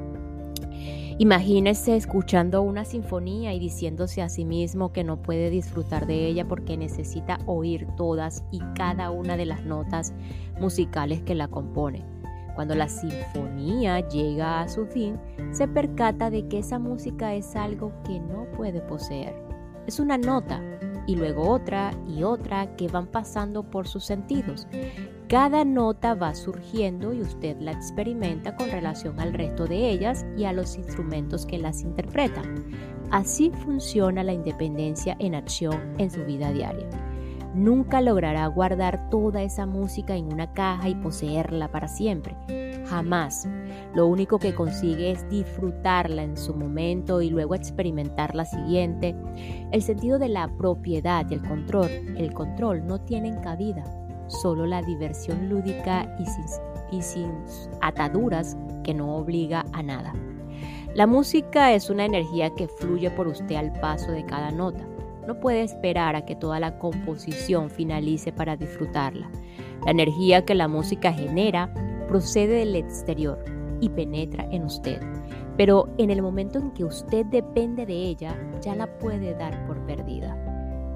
Imagínese 1.19 1.95
escuchando 1.95 2.63
una 2.63 2.85
sinfonía 2.85 3.55
y 3.55 3.61
diciéndose 3.61 4.21
a 4.21 4.29
sí 4.29 4.45
mismo 4.45 4.93
que 4.93 5.05
no 5.05 5.23
puede 5.23 5.49
disfrutar 5.49 6.09
de 6.09 6.27
ella 6.27 6.49
porque 6.49 6.77
necesita 6.77 7.39
oír 7.47 7.87
todas 7.97 8.43
y 8.51 8.59
cada 8.75 9.13
una 9.13 9.37
de 9.37 9.47
las 9.47 9.65
notas 9.65 10.13
musicales 10.59 11.23
que 11.23 11.37
la 11.37 11.47
componen. 11.47 12.05
Cuando 12.57 12.75
la 12.75 12.89
sinfonía 12.89 14.01
llega 14.09 14.61
a 14.61 14.69
su 14.69 14.87
fin, 14.87 15.17
se 15.53 15.69
percata 15.69 16.31
de 16.31 16.49
que 16.49 16.59
esa 16.59 16.81
música 16.81 17.33
es 17.35 17.55
algo 17.55 17.93
que 18.05 18.19
no 18.19 18.51
puede 18.57 18.81
poseer. 18.81 19.37
Es 19.87 20.01
una 20.01 20.19
nota 20.19 20.61
y 21.07 21.15
luego 21.15 21.49
otra 21.49 21.93
y 22.09 22.25
otra 22.25 22.75
que 22.75 22.89
van 22.89 23.07
pasando 23.07 23.63
por 23.63 23.87
sus 23.87 24.05
sentidos. 24.05 24.67
Cada 25.35 25.65
nota 25.65 26.15
va 26.15 26.33
surgiendo 26.33 27.13
y 27.13 27.21
usted 27.21 27.57
la 27.59 27.73
experimenta 27.73 28.55
con 28.55 28.71
relación 28.71 29.19
al 29.19 29.35
resto 29.35 29.67
de 29.67 29.91
ellas 29.91 30.25
y 30.37 30.45
a 30.45 30.53
los 30.53 30.77
instrumentos 30.77 31.45
que 31.45 31.59
las 31.59 31.83
interpretan. 31.83 32.65
Así 33.11 33.51
funciona 33.51 34.23
la 34.23 34.33
independencia 34.33 35.17
en 35.19 35.35
acción 35.35 35.97
en 35.99 36.13
su 36.13 36.25
vida 36.25 36.53
diaria. 36.53 36.87
Nunca 37.53 38.01
logrará 38.01 38.47
guardar 38.47 39.11
toda 39.11 39.43
esa 39.43 39.67
música 39.67 40.15
en 40.15 40.33
una 40.33 40.53
caja 40.53 40.89
y 40.89 40.95
poseerla 40.95 41.67
para 41.67 41.89
siempre. 41.89 42.37
Jamás. 42.87 43.49
Lo 43.93 44.07
único 44.07 44.39
que 44.39 44.55
consigue 44.55 45.11
es 45.11 45.29
disfrutarla 45.31 46.23
en 46.23 46.37
su 46.37 46.55
momento 46.55 47.21
y 47.23 47.31
luego 47.31 47.57
experimentar 47.57 48.37
la 48.37 48.45
siguiente. 48.45 49.17
El 49.73 49.83
sentido 49.83 50.21
de 50.21 50.29
la 50.29 50.47
propiedad 50.57 51.29
y 51.29 51.35
el 51.35 51.43
control, 51.43 51.91
el 52.17 52.33
control 52.33 52.87
no 52.87 53.01
tienen 53.01 53.41
cabida 53.41 53.83
solo 54.29 54.67
la 54.67 54.83
diversión 54.83 55.49
lúdica 55.49 56.15
y 56.19 56.27
sin, 56.27 56.45
y 56.91 57.03
sin 57.03 57.33
ataduras 57.81 58.57
que 58.83 58.95
no 58.95 59.17
obliga 59.17 59.65
a 59.73 59.83
nada. 59.83 60.13
La 60.95 61.07
música 61.07 61.73
es 61.73 61.91
una 61.91 62.05
energía 62.05 62.51
que 62.51 62.69
fluye 62.69 63.11
por 63.11 63.27
usted 63.27 63.57
al 63.57 63.73
paso 63.81 64.13
de 64.13 64.25
cada 64.25 64.53
nota. 64.53 64.87
No 65.27 65.41
puede 65.41 65.63
esperar 65.63 66.15
a 66.15 66.25
que 66.25 66.37
toda 66.37 66.61
la 66.61 66.79
composición 66.79 67.69
finalice 67.69 68.33
para 68.33 68.57
disfrutarla. 68.57 69.29
La 69.85 69.91
energía 69.91 70.45
que 70.45 70.55
la 70.55 70.69
música 70.69 71.13
genera 71.13 71.73
procede 72.07 72.59
del 72.59 72.77
exterior 72.77 73.43
y 73.81 73.89
penetra 73.89 74.47
en 74.51 74.65
usted. 74.65 75.01
Pero 75.57 75.89
en 75.99 76.11
el 76.11 76.23
momento 76.23 76.59
en 76.59 76.71
que 76.73 76.85
usted 76.85 77.27
depende 77.27 77.87
de 77.87 77.95
ella, 77.95 78.37
ya 78.61 78.75
la 78.75 78.87
puede 78.99 79.35
dar 79.35 79.67
por 79.67 79.79
perdida. 79.87 80.37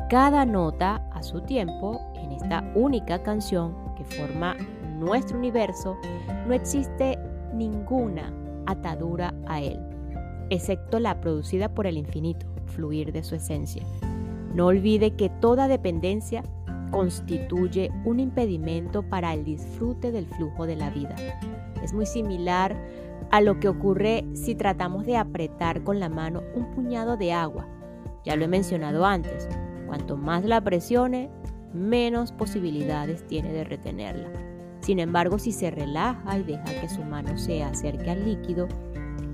Cada 0.08 0.44
nota 0.46 1.06
a 1.10 1.22
su 1.22 1.40
tiempo 1.42 2.00
esta 2.42 2.64
única 2.74 3.22
canción 3.22 3.74
que 3.96 4.04
forma 4.04 4.56
nuestro 4.98 5.38
universo, 5.38 5.96
no 6.46 6.54
existe 6.54 7.18
ninguna 7.52 8.32
atadura 8.66 9.34
a 9.46 9.60
él, 9.60 9.78
excepto 10.50 10.98
la 10.98 11.20
producida 11.20 11.68
por 11.68 11.86
el 11.86 11.96
infinito, 11.96 12.46
fluir 12.66 13.12
de 13.12 13.24
su 13.24 13.34
esencia. 13.34 13.82
No 14.54 14.66
olvide 14.66 15.14
que 15.14 15.28
toda 15.28 15.68
dependencia 15.68 16.42
constituye 16.90 17.90
un 18.04 18.20
impedimento 18.20 19.02
para 19.02 19.34
el 19.34 19.44
disfrute 19.44 20.10
del 20.10 20.26
flujo 20.26 20.66
de 20.66 20.76
la 20.76 20.90
vida. 20.90 21.16
Es 21.82 21.92
muy 21.92 22.06
similar 22.06 22.76
a 23.30 23.40
lo 23.40 23.60
que 23.60 23.68
ocurre 23.68 24.24
si 24.32 24.54
tratamos 24.54 25.04
de 25.04 25.16
apretar 25.16 25.82
con 25.82 26.00
la 26.00 26.08
mano 26.08 26.42
un 26.54 26.70
puñado 26.70 27.16
de 27.16 27.32
agua. 27.32 27.66
Ya 28.24 28.36
lo 28.36 28.44
he 28.44 28.48
mencionado 28.48 29.04
antes, 29.04 29.48
cuanto 29.86 30.16
más 30.16 30.44
la 30.44 30.60
presione, 30.60 31.30
menos 31.72 32.32
posibilidades 32.32 33.26
tiene 33.26 33.52
de 33.52 33.64
retenerla. 33.64 34.28
Sin 34.80 34.98
embargo, 35.00 35.38
si 35.38 35.52
se 35.52 35.70
relaja 35.70 36.38
y 36.38 36.42
deja 36.42 36.80
que 36.80 36.88
su 36.88 37.02
mano 37.02 37.36
se 37.36 37.62
acerque 37.62 38.10
al 38.10 38.24
líquido, 38.24 38.68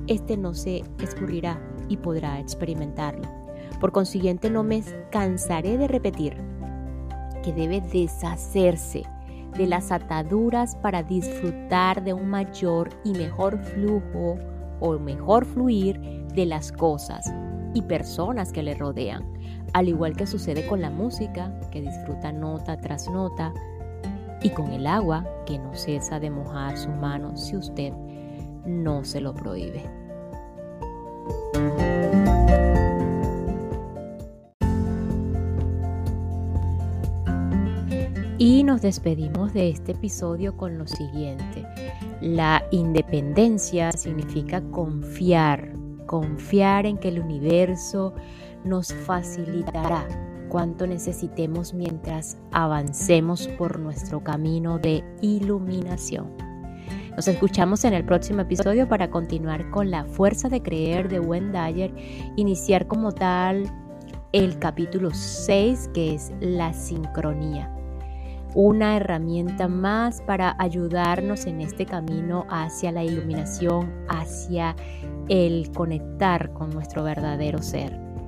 este 0.07 0.37
no 0.37 0.55
se 0.55 0.83
escurrirá 1.01 1.61
y 1.89 1.97
podrá 1.97 2.41
experimentarlo. 2.41 3.29
Por 3.81 3.93
consiguiente, 3.93 4.51
no 4.51 4.63
me 4.63 4.83
cansaré 5.11 5.77
de 5.77 5.89
repetir 5.89 6.37
que 7.43 7.53
debe 7.53 7.81
deshacerse 7.81 9.05
de 9.57 9.67
las 9.67 9.93
ataduras 9.93 10.77
para 10.77 11.03
disfrutar 11.03 12.03
de 12.03 12.13
un 12.13 12.29
mayor 12.29 12.89
y 13.05 13.13
mejor 13.13 13.59
flujo 13.63 14.37
o 14.81 14.99
mejor 14.99 15.45
fluir 15.45 16.01
de 16.35 16.47
las 16.47 16.73
cosas 16.73 17.33
y 17.75 17.83
personas 17.83 18.53
que 18.53 18.63
le 18.63 18.75
rodean 18.75 19.25
al 19.75 19.89
igual 19.89 20.17
que 20.17 20.27
sucede 20.27 20.67
con 20.69 20.81
la 20.81 20.89
música, 20.89 21.53
que 21.73 21.83
disfruta 21.83 22.33
nota 22.33 22.81
tras 22.81 23.11
nota, 23.11 23.53
y 24.41 24.51
con 24.51 24.71
el 24.71 24.87
agua, 24.87 25.27
que 25.47 25.59
no 25.59 25.75
cesa 25.75 26.21
de 26.21 26.31
mojar 26.31 26.79
su 26.79 26.91
mano 26.91 27.37
si 27.37 27.57
usted 27.57 27.93
no 28.65 29.05
se 29.05 29.21
lo 29.21 29.35
prohíbe. 29.35 29.83
Y 38.39 38.63
nos 38.63 38.81
despedimos 38.81 39.53
de 39.55 39.71
este 39.71 39.93
episodio 39.93 40.57
con 40.57 40.79
lo 40.79 40.87
siguiente. 40.87 41.67
La 42.21 42.63
independencia 42.71 43.91
significa 43.91 44.61
confiar, 44.71 45.73
confiar 46.07 46.87
en 46.87 46.99
que 46.99 47.09
el 47.09 47.19
universo 47.19 48.15
nos 48.65 48.93
facilitará 48.93 50.07
cuanto 50.49 50.87
necesitemos 50.87 51.75
mientras 51.75 52.39
avancemos 52.53 53.49
por 53.59 53.79
nuestro 53.79 54.23
camino 54.23 54.79
de 54.79 55.05
iluminación. 55.21 56.31
Nos 57.17 57.29
escuchamos 57.29 57.85
en 57.85 57.95
el 57.95 58.05
próximo 58.05 58.41
episodio 58.41 58.89
para 58.89 59.11
continuar 59.11 59.71
con 59.71 59.91
la 59.91 60.05
fuerza 60.05 60.49
de 60.49 60.63
creer 60.63 61.09
de 61.09 61.21
Wendayer, 61.21 61.95
iniciar 62.37 62.87
como 62.87 63.13
tal 63.13 63.65
el 64.33 64.59
capítulo 64.59 65.11
6 65.13 65.91
que 65.95 66.15
es 66.15 66.33
la 66.41 66.73
sincronía. 66.73 67.71
Una 68.55 68.97
herramienta 68.97 69.67
más 69.67 70.21
para 70.23 70.57
ayudarnos 70.59 71.47
en 71.47 71.61
este 71.61 71.87
camino 71.87 72.47
hacia 72.49 72.93
la 72.93 73.03
iluminación, 73.03 73.93
hacia 74.09 74.77
el 75.29 75.71
conectar 75.73 76.53
con 76.53 76.71
nuestro 76.71 77.03
verdadero 77.03 77.63
ser. 77.63 78.04